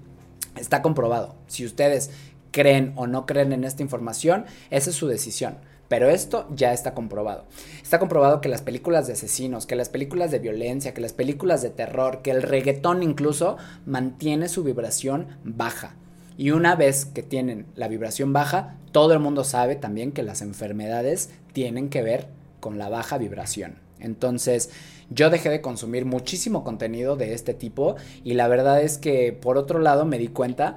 Está 0.56 0.82
comprobado. 0.82 1.34
Si 1.46 1.64
ustedes 1.64 2.10
creen 2.50 2.92
o 2.96 3.06
no 3.06 3.26
creen 3.26 3.52
en 3.52 3.64
esta 3.64 3.82
información, 3.82 4.44
esa 4.70 4.90
es 4.90 4.96
su 4.96 5.08
decisión. 5.08 5.56
Pero 5.92 6.08
esto 6.08 6.46
ya 6.54 6.72
está 6.72 6.94
comprobado. 6.94 7.44
Está 7.82 7.98
comprobado 7.98 8.40
que 8.40 8.48
las 8.48 8.62
películas 8.62 9.06
de 9.06 9.12
asesinos, 9.12 9.66
que 9.66 9.76
las 9.76 9.90
películas 9.90 10.30
de 10.30 10.38
violencia, 10.38 10.94
que 10.94 11.02
las 11.02 11.12
películas 11.12 11.60
de 11.60 11.68
terror, 11.68 12.22
que 12.22 12.30
el 12.30 12.40
reggaetón 12.40 13.02
incluso 13.02 13.58
mantiene 13.84 14.48
su 14.48 14.64
vibración 14.64 15.26
baja. 15.44 15.94
Y 16.38 16.52
una 16.52 16.76
vez 16.76 17.04
que 17.04 17.22
tienen 17.22 17.66
la 17.76 17.88
vibración 17.88 18.32
baja, 18.32 18.78
todo 18.90 19.12
el 19.12 19.18
mundo 19.18 19.44
sabe 19.44 19.76
también 19.76 20.12
que 20.12 20.22
las 20.22 20.40
enfermedades 20.40 21.28
tienen 21.52 21.90
que 21.90 22.00
ver 22.00 22.28
con 22.58 22.78
la 22.78 22.88
baja 22.88 23.18
vibración. 23.18 23.74
Entonces, 24.00 24.70
Yo 25.10 25.28
dejé 25.28 25.50
de 25.50 25.60
consumir 25.60 26.06
muchísimo 26.06 26.64
contenido 26.64 27.16
de 27.16 27.34
este 27.34 27.52
tipo 27.52 27.96
y 28.24 28.32
la 28.32 28.48
verdad 28.48 28.80
es 28.80 28.96
que 28.96 29.34
por 29.34 29.58
otro 29.58 29.78
lado 29.78 30.06
me 30.06 30.16
di 30.16 30.28
cuenta 30.28 30.76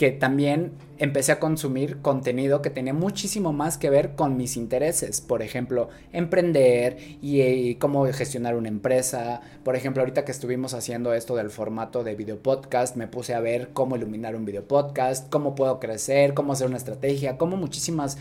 que 0.00 0.10
también 0.12 0.72
empecé 0.96 1.30
a 1.30 1.38
consumir 1.38 2.00
contenido 2.00 2.62
que 2.62 2.70
tenía 2.70 2.94
muchísimo 2.94 3.52
más 3.52 3.76
que 3.76 3.90
ver 3.90 4.14
con 4.14 4.38
mis 4.38 4.56
intereses. 4.56 5.20
Por 5.20 5.42
ejemplo, 5.42 5.90
emprender 6.14 6.96
y, 7.20 7.74
cómo 7.74 8.06
gestionar 8.06 8.56
una 8.56 8.68
empresa. 8.68 9.42
Por 9.62 9.76
ejemplo, 9.76 10.00
ahorita 10.00 10.24
que 10.24 10.32
estuvimos 10.32 10.72
haciendo 10.72 11.12
esto 11.12 11.36
del 11.36 11.50
formato 11.50 12.02
de 12.02 12.14
video 12.14 12.42
podcast, 12.42 12.96
me 12.96 13.08
puse 13.08 13.34
a 13.34 13.40
ver 13.40 13.74
cómo 13.74 13.94
iluminar 13.94 14.36
un 14.36 14.46
video 14.46 14.66
podcast, 14.66 15.28
cómo 15.28 15.54
puedo 15.54 15.78
crecer, 15.80 16.32
cómo 16.32 16.54
hacer 16.54 16.68
una 16.68 16.78
estrategia, 16.78 17.36
cómo 17.36 17.58
muchísimas 17.58 18.16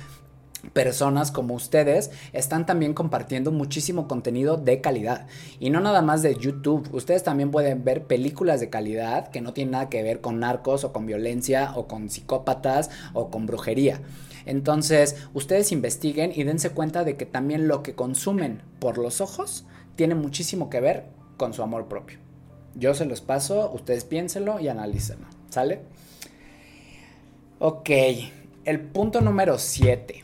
personas 0.74 1.32
como 1.32 1.54
ustedes 1.54 2.12
están 2.34 2.66
también 2.66 2.94
compartiendo 2.94 3.52
muchísimo 3.52 4.08
contenido 4.08 4.58
de 4.58 4.82
calidad. 4.82 5.28
Y 5.60 5.70
no 5.70 5.80
nada 5.80 6.02
más 6.02 6.22
de 6.22 6.36
YouTube. 6.36 6.88
Ustedes 6.94 7.24
también 7.24 7.52
pueden 7.52 7.84
ver 7.84 8.06
películas 8.06 8.60
de 8.60 8.70
calidad 8.70 9.30
que 9.30 9.42
no 9.42 9.54
tienen 9.54 9.72
nada 9.72 9.90
que 9.90 10.04
ver 10.04 10.22
con 10.22 10.40
narcos 10.40 10.84
o 10.84 10.94
con 10.94 11.06
violencia 11.06 11.74
o 11.76 11.88
con 11.88 12.10
psicópatas 12.10 12.90
o 13.14 13.30
con 13.30 13.46
brujería. 13.46 14.02
Entonces 14.46 15.16
ustedes 15.34 15.72
investiguen 15.72 16.32
y 16.34 16.44
dense 16.44 16.72
cuenta 16.72 17.04
de 17.04 17.18
que 17.18 17.26
también 17.26 17.68
lo 17.68 17.84
que 17.84 17.96
consumen 17.96 18.62
por 18.80 18.98
los 18.98 19.22
ojos 19.22 19.66
tiene 19.96 20.16
muchísimo 20.16 20.70
que 20.70 20.80
ver 20.80 21.06
con 21.38 21.54
su 21.54 21.62
amor 21.62 21.88
propio. 21.88 22.20
Yo 22.76 22.94
se 22.94 23.06
los 23.06 23.22
paso 23.22 23.72
ustedes 23.74 24.06
piénsenlo 24.06 24.60
y 24.60 24.68
analícenlo 24.68 25.28
¿sale? 25.50 25.82
ok 27.60 27.90
el 28.66 28.80
punto 28.80 29.22
número 29.22 29.58
7 29.58 30.24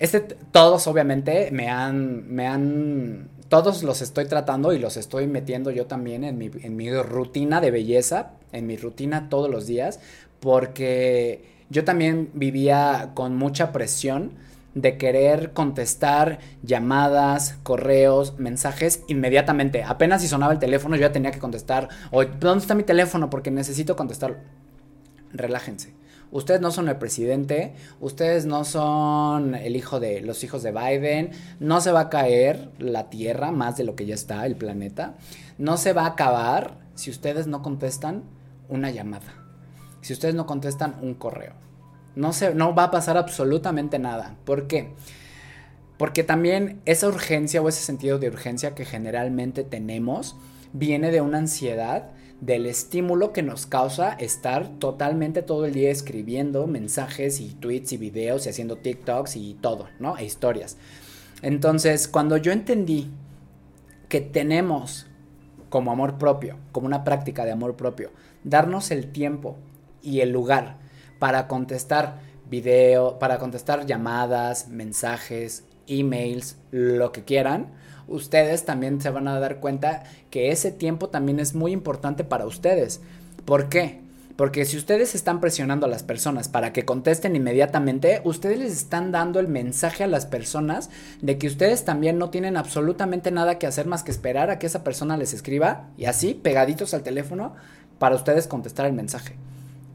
este, 0.00 0.20
todos 0.20 0.86
obviamente 0.86 1.50
me 1.52 1.68
han, 1.68 2.26
me 2.34 2.46
han, 2.46 3.28
todos 3.48 3.82
los 3.82 4.00
estoy 4.00 4.24
tratando 4.24 4.72
y 4.72 4.78
los 4.78 4.96
estoy 4.96 5.26
metiendo 5.26 5.70
yo 5.70 5.86
también 5.86 6.24
en 6.24 6.38
mi, 6.38 6.50
en 6.62 6.74
mi 6.74 6.90
rutina 6.90 7.60
de 7.60 7.70
belleza, 7.70 8.32
en 8.52 8.66
mi 8.66 8.78
rutina 8.78 9.28
todos 9.28 9.50
los 9.50 9.66
días, 9.66 10.00
porque 10.40 11.44
yo 11.68 11.84
también 11.84 12.30
vivía 12.32 13.10
con 13.12 13.36
mucha 13.36 13.72
presión 13.72 14.32
de 14.74 14.96
querer 14.96 15.52
contestar 15.52 16.38
llamadas, 16.62 17.58
correos, 17.62 18.38
mensajes 18.38 19.02
inmediatamente. 19.06 19.82
Apenas 19.82 20.22
si 20.22 20.28
sonaba 20.28 20.54
el 20.54 20.58
teléfono 20.58 20.96
yo 20.96 21.02
ya 21.02 21.12
tenía 21.12 21.30
que 21.30 21.40
contestar, 21.40 21.90
o 22.10 22.24
¿dónde 22.24 22.62
está 22.62 22.74
mi 22.74 22.84
teléfono? 22.84 23.28
Porque 23.28 23.50
necesito 23.50 23.96
contestarlo. 23.96 24.38
Relájense 25.34 25.92
ustedes 26.32 26.60
no 26.60 26.70
son 26.70 26.88
el 26.88 26.96
presidente, 26.96 27.74
ustedes 28.00 28.46
no 28.46 28.64
son 28.64 29.54
el 29.54 29.76
hijo 29.76 30.00
de 30.00 30.20
los 30.20 30.44
hijos 30.44 30.62
de 30.62 30.72
Biden, 30.72 31.30
no 31.58 31.80
se 31.80 31.92
va 31.92 32.00
a 32.00 32.10
caer 32.10 32.70
la 32.78 33.10
Tierra 33.10 33.50
más 33.50 33.76
de 33.76 33.84
lo 33.84 33.96
que 33.96 34.06
ya 34.06 34.14
está, 34.14 34.46
el 34.46 34.56
planeta, 34.56 35.14
no 35.58 35.76
se 35.76 35.92
va 35.92 36.02
a 36.02 36.08
acabar 36.08 36.78
si 36.94 37.10
ustedes 37.10 37.46
no 37.46 37.62
contestan 37.62 38.24
una 38.68 38.90
llamada, 38.90 39.34
si 40.00 40.12
ustedes 40.12 40.34
no 40.34 40.46
contestan 40.46 40.96
un 41.02 41.14
correo. 41.14 41.52
No, 42.16 42.32
se, 42.32 42.54
no 42.54 42.74
va 42.74 42.84
a 42.84 42.90
pasar 42.90 43.16
absolutamente 43.16 43.98
nada. 43.98 44.36
¿Por 44.44 44.66
qué? 44.66 44.92
Porque 45.96 46.24
también 46.24 46.80
esa 46.84 47.08
urgencia 47.08 47.62
o 47.62 47.68
ese 47.68 47.82
sentido 47.82 48.18
de 48.18 48.28
urgencia 48.28 48.74
que 48.74 48.84
generalmente 48.84 49.64
tenemos 49.64 50.34
viene 50.72 51.10
de 51.10 51.20
una 51.20 51.38
ansiedad 51.38 52.10
del 52.40 52.66
estímulo 52.66 53.32
que 53.32 53.42
nos 53.42 53.66
causa 53.66 54.12
estar 54.12 54.68
totalmente 54.78 55.42
todo 55.42 55.66
el 55.66 55.74
día 55.74 55.90
escribiendo 55.90 56.66
mensajes 56.66 57.40
y 57.40 57.50
tweets 57.50 57.92
y 57.92 57.96
videos 57.98 58.46
y 58.46 58.48
haciendo 58.48 58.76
TikToks 58.76 59.36
y 59.36 59.54
todo, 59.54 59.88
¿no? 59.98 60.16
E 60.16 60.24
historias. 60.24 60.76
Entonces, 61.42 62.08
cuando 62.08 62.36
yo 62.36 62.52
entendí 62.52 63.10
que 64.08 64.20
tenemos 64.20 65.06
como 65.68 65.92
amor 65.92 66.18
propio, 66.18 66.56
como 66.72 66.86
una 66.86 67.04
práctica 67.04 67.44
de 67.44 67.52
amor 67.52 67.76
propio, 67.76 68.10
darnos 68.42 68.90
el 68.90 69.12
tiempo 69.12 69.56
y 70.02 70.20
el 70.20 70.30
lugar 70.30 70.78
para 71.18 71.46
contestar 71.46 72.20
video, 72.48 73.18
para 73.18 73.38
contestar 73.38 73.86
llamadas, 73.86 74.68
mensajes, 74.68 75.64
emails, 75.86 76.56
lo 76.70 77.12
que 77.12 77.24
quieran, 77.24 77.68
ustedes 78.10 78.64
también 78.64 79.00
se 79.00 79.10
van 79.10 79.28
a 79.28 79.40
dar 79.40 79.60
cuenta 79.60 80.02
que 80.30 80.50
ese 80.50 80.70
tiempo 80.70 81.08
también 81.08 81.40
es 81.40 81.54
muy 81.54 81.72
importante 81.72 82.24
para 82.24 82.44
ustedes. 82.44 83.00
¿Por 83.46 83.68
qué? 83.68 84.00
Porque 84.36 84.64
si 84.64 84.76
ustedes 84.76 85.14
están 85.14 85.40
presionando 85.40 85.86
a 85.86 85.88
las 85.88 86.02
personas 86.02 86.48
para 86.48 86.72
que 86.72 86.84
contesten 86.86 87.36
inmediatamente, 87.36 88.22
ustedes 88.24 88.58
les 88.58 88.72
están 88.72 89.12
dando 89.12 89.38
el 89.38 89.48
mensaje 89.48 90.04
a 90.04 90.06
las 90.06 90.24
personas 90.24 90.88
de 91.20 91.36
que 91.36 91.46
ustedes 91.46 91.84
también 91.84 92.18
no 92.18 92.30
tienen 92.30 92.56
absolutamente 92.56 93.30
nada 93.30 93.58
que 93.58 93.66
hacer 93.66 93.86
más 93.86 94.02
que 94.02 94.10
esperar 94.10 94.50
a 94.50 94.58
que 94.58 94.66
esa 94.66 94.82
persona 94.82 95.16
les 95.16 95.34
escriba 95.34 95.88
y 95.98 96.06
así, 96.06 96.32
pegaditos 96.32 96.94
al 96.94 97.02
teléfono, 97.02 97.54
para 97.98 98.14
ustedes 98.16 98.46
contestar 98.46 98.86
el 98.86 98.94
mensaje. 98.94 99.34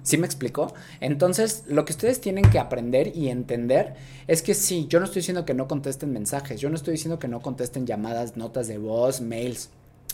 ¿Sí 0.05 0.19
me 0.19 0.27
explico? 0.27 0.71
Entonces, 0.99 1.63
lo 1.65 1.83
que 1.83 1.91
ustedes 1.91 2.21
tienen 2.21 2.47
que 2.51 2.59
aprender 2.59 3.17
y 3.17 3.29
entender 3.29 3.95
es 4.27 4.43
que 4.43 4.53
sí, 4.53 4.85
yo 4.87 4.99
no 4.99 5.05
estoy 5.05 5.21
diciendo 5.21 5.45
que 5.45 5.55
no 5.55 5.67
contesten 5.67 6.13
mensajes, 6.13 6.61
yo 6.61 6.69
no 6.69 6.75
estoy 6.75 6.91
diciendo 6.91 7.17
que 7.17 7.27
no 7.27 7.41
contesten 7.41 7.87
llamadas, 7.87 8.37
notas 8.37 8.67
de 8.67 8.77
voz, 8.77 9.19
mails. 9.21 9.71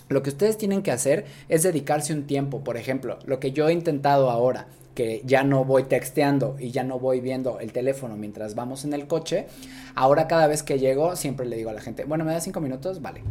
Lo 0.07 0.23
que 0.23 0.29
ustedes 0.29 0.57
tienen 0.57 0.81
que 0.81 0.91
hacer 0.91 1.25
es 1.49 1.63
dedicarse 1.63 2.13
un 2.13 2.25
tiempo. 2.25 2.63
Por 2.63 2.77
ejemplo, 2.77 3.19
lo 3.25 3.41
que 3.41 3.51
yo 3.51 3.67
he 3.67 3.73
intentado 3.73 4.29
ahora, 4.31 4.67
que 4.95 5.23
ya 5.25 5.43
no 5.43 5.65
voy 5.65 5.83
texteando 5.83 6.55
y 6.57 6.71
ya 6.71 6.85
no 6.85 6.97
voy 6.97 7.19
viendo 7.19 7.59
el 7.59 7.73
teléfono 7.73 8.15
mientras 8.15 8.55
vamos 8.55 8.85
en 8.85 8.93
el 8.93 9.07
coche, 9.07 9.47
ahora 9.93 10.29
cada 10.29 10.47
vez 10.47 10.63
que 10.63 10.79
llego 10.79 11.17
siempre 11.17 11.45
le 11.45 11.57
digo 11.57 11.69
a 11.69 11.73
la 11.73 11.81
gente, 11.81 12.05
bueno, 12.05 12.23
¿me 12.23 12.31
da 12.31 12.39
cinco 12.39 12.61
minutos? 12.61 13.01
Vale. 13.01 13.23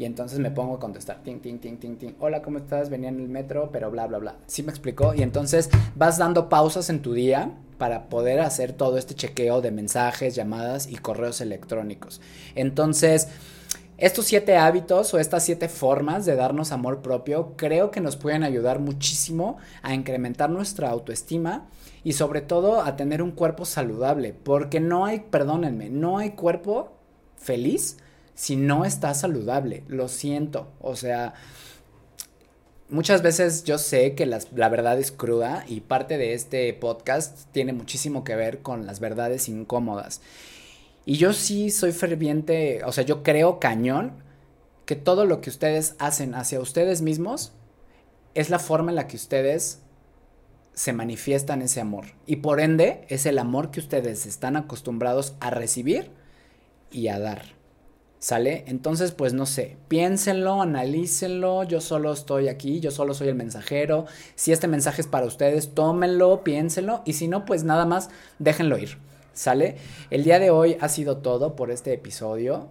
Y 0.00 0.06
entonces 0.06 0.38
me 0.38 0.50
pongo 0.50 0.76
a 0.76 0.80
contestar, 0.80 1.22
ting, 1.22 1.40
ting, 1.40 1.58
ting, 1.58 1.76
ting, 1.76 1.96
ting. 1.96 2.12
Hola, 2.20 2.40
¿cómo 2.40 2.56
estás? 2.56 2.88
Venía 2.88 3.10
en 3.10 3.20
el 3.20 3.28
metro, 3.28 3.68
pero 3.70 3.90
bla, 3.90 4.06
bla, 4.06 4.16
bla. 4.16 4.36
¿Sí 4.46 4.62
me 4.62 4.70
explicó? 4.70 5.12
Y 5.12 5.20
entonces 5.20 5.68
vas 5.94 6.16
dando 6.16 6.48
pausas 6.48 6.88
en 6.88 7.02
tu 7.02 7.12
día 7.12 7.52
para 7.76 8.08
poder 8.08 8.40
hacer 8.40 8.72
todo 8.72 8.96
este 8.96 9.14
chequeo 9.14 9.60
de 9.60 9.72
mensajes, 9.72 10.34
llamadas 10.34 10.90
y 10.90 10.96
correos 10.96 11.42
electrónicos. 11.42 12.22
Entonces, 12.54 13.28
estos 13.98 14.24
siete 14.24 14.56
hábitos 14.56 15.12
o 15.12 15.18
estas 15.18 15.44
siete 15.44 15.68
formas 15.68 16.24
de 16.24 16.34
darnos 16.34 16.72
amor 16.72 17.02
propio 17.02 17.52
creo 17.58 17.90
que 17.90 18.00
nos 18.00 18.16
pueden 18.16 18.42
ayudar 18.42 18.78
muchísimo 18.78 19.58
a 19.82 19.92
incrementar 19.92 20.48
nuestra 20.48 20.88
autoestima 20.88 21.68
y 22.04 22.14
sobre 22.14 22.40
todo 22.40 22.80
a 22.80 22.96
tener 22.96 23.20
un 23.20 23.32
cuerpo 23.32 23.66
saludable, 23.66 24.32
porque 24.32 24.80
no 24.80 25.04
hay, 25.04 25.26
perdónenme, 25.30 25.90
no 25.90 26.16
hay 26.16 26.30
cuerpo 26.30 26.94
feliz 27.36 27.98
si 28.40 28.56
no 28.56 28.86
está 28.86 29.12
saludable. 29.12 29.84
Lo 29.86 30.08
siento. 30.08 30.72
O 30.80 30.96
sea, 30.96 31.34
muchas 32.88 33.20
veces 33.20 33.64
yo 33.64 33.76
sé 33.76 34.14
que 34.14 34.24
la 34.24 34.68
verdad 34.70 34.98
es 34.98 35.12
cruda 35.12 35.66
y 35.68 35.82
parte 35.82 36.16
de 36.16 36.32
este 36.32 36.72
podcast 36.72 37.52
tiene 37.52 37.74
muchísimo 37.74 38.24
que 38.24 38.36
ver 38.36 38.62
con 38.62 38.86
las 38.86 38.98
verdades 38.98 39.50
incómodas. 39.50 40.22
Y 41.04 41.18
yo 41.18 41.34
sí 41.34 41.68
soy 41.68 41.92
ferviente, 41.92 42.82
o 42.86 42.92
sea, 42.92 43.04
yo 43.04 43.22
creo 43.22 43.60
cañón 43.60 44.12
que 44.86 44.96
todo 44.96 45.26
lo 45.26 45.42
que 45.42 45.50
ustedes 45.50 45.94
hacen 45.98 46.34
hacia 46.34 46.60
ustedes 46.60 47.02
mismos 47.02 47.52
es 48.32 48.48
la 48.48 48.58
forma 48.58 48.90
en 48.90 48.96
la 48.96 49.06
que 49.06 49.16
ustedes 49.16 49.80
se 50.72 50.94
manifiestan 50.94 51.60
ese 51.60 51.82
amor. 51.82 52.06
Y 52.24 52.36
por 52.36 52.58
ende 52.58 53.04
es 53.10 53.26
el 53.26 53.38
amor 53.38 53.70
que 53.70 53.80
ustedes 53.80 54.24
están 54.24 54.56
acostumbrados 54.56 55.34
a 55.40 55.50
recibir 55.50 56.10
y 56.90 57.08
a 57.08 57.18
dar. 57.18 57.59
¿Sale? 58.20 58.64
Entonces, 58.66 59.12
pues 59.12 59.32
no 59.32 59.46
sé, 59.46 59.78
piénsenlo, 59.88 60.60
analícenlo, 60.60 61.64
yo 61.64 61.80
solo 61.80 62.12
estoy 62.12 62.48
aquí, 62.48 62.78
yo 62.78 62.90
solo 62.90 63.14
soy 63.14 63.28
el 63.28 63.34
mensajero. 63.34 64.04
Si 64.34 64.52
este 64.52 64.68
mensaje 64.68 65.00
es 65.00 65.06
para 65.08 65.24
ustedes, 65.24 65.74
tómenlo, 65.74 66.44
piénsenlo 66.44 67.00
y 67.06 67.14
si 67.14 67.28
no, 67.28 67.46
pues 67.46 67.64
nada 67.64 67.86
más 67.86 68.10
déjenlo 68.38 68.76
ir. 68.76 68.98
¿Sale? 69.32 69.76
El 70.10 70.22
día 70.22 70.38
de 70.38 70.50
hoy 70.50 70.76
ha 70.80 70.90
sido 70.90 71.16
todo 71.16 71.56
por 71.56 71.70
este 71.70 71.94
episodio. 71.94 72.68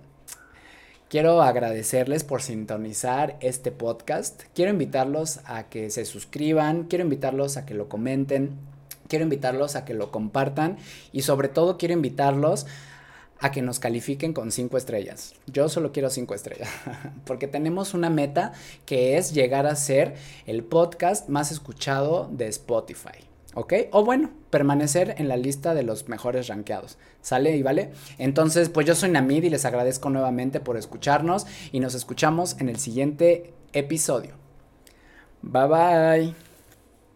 Quiero 1.09 1.41
agradecerles 1.41 2.23
por 2.23 2.43
sintonizar 2.43 3.35
este 3.39 3.71
podcast. 3.71 4.43
Quiero 4.53 4.69
invitarlos 4.69 5.39
a 5.45 5.63
que 5.63 5.89
se 5.89 6.05
suscriban, 6.05 6.83
quiero 6.83 7.05
invitarlos 7.05 7.57
a 7.57 7.65
que 7.65 7.73
lo 7.73 7.89
comenten, 7.89 8.51
quiero 9.07 9.23
invitarlos 9.23 9.75
a 9.75 9.83
que 9.83 9.95
lo 9.95 10.12
compartan 10.12 10.77
y 11.12 11.23
sobre 11.23 11.47
todo 11.47 11.79
quiero 11.79 11.95
invitarlos 11.95 12.67
a 13.39 13.52
que 13.52 13.62
nos 13.62 13.80
califiquen 13.80 14.34
con 14.34 14.52
cinco 14.52 14.78
estrellas. 14.78 15.34
Yo 15.47 15.69
solo 15.69 15.91
quiero 15.91 16.10
cinco 16.10 16.34
estrellas, 16.36 16.69
porque 17.25 17.47
tenemos 17.47 17.93
una 17.93 18.10
meta 18.10 18.54
que 18.86 19.17
es 19.17 19.34
llegar 19.34 19.65
a 19.65 19.75
ser 19.75 20.15
el 20.45 20.63
podcast 20.63 21.30
más 21.30 21.52
escuchado 21.52 22.30
de 22.32 22.47
Spotify. 22.47 23.30
¿Ok? 23.56 23.73
O 23.91 24.06
bueno, 24.06 24.30
permanecer 24.52 25.15
en 25.17 25.28
la 25.28 25.36
lista 25.36 25.73
de 25.73 25.84
los 25.84 26.08
mejores 26.08 26.47
rankeados. 26.47 26.97
¿Sale 27.21 27.56
y 27.58 27.63
vale? 27.63 27.91
Entonces, 28.19 28.69
pues 28.69 28.86
yo 28.86 28.93
soy 28.93 29.10
Namid 29.10 29.43
y 29.43 29.49
les 29.49 29.65
agradezco 29.65 30.10
nuevamente 30.10 30.60
por 30.60 30.78
escucharnos 30.78 31.47
y 31.71 31.80
nos 31.80 31.95
escuchamos 31.95 32.58
en 32.60 32.69
el 32.69 32.78
siguiente 32.78 33.54
episodio. 33.73 34.36
Bye 35.41 35.67
bye. 35.67 36.48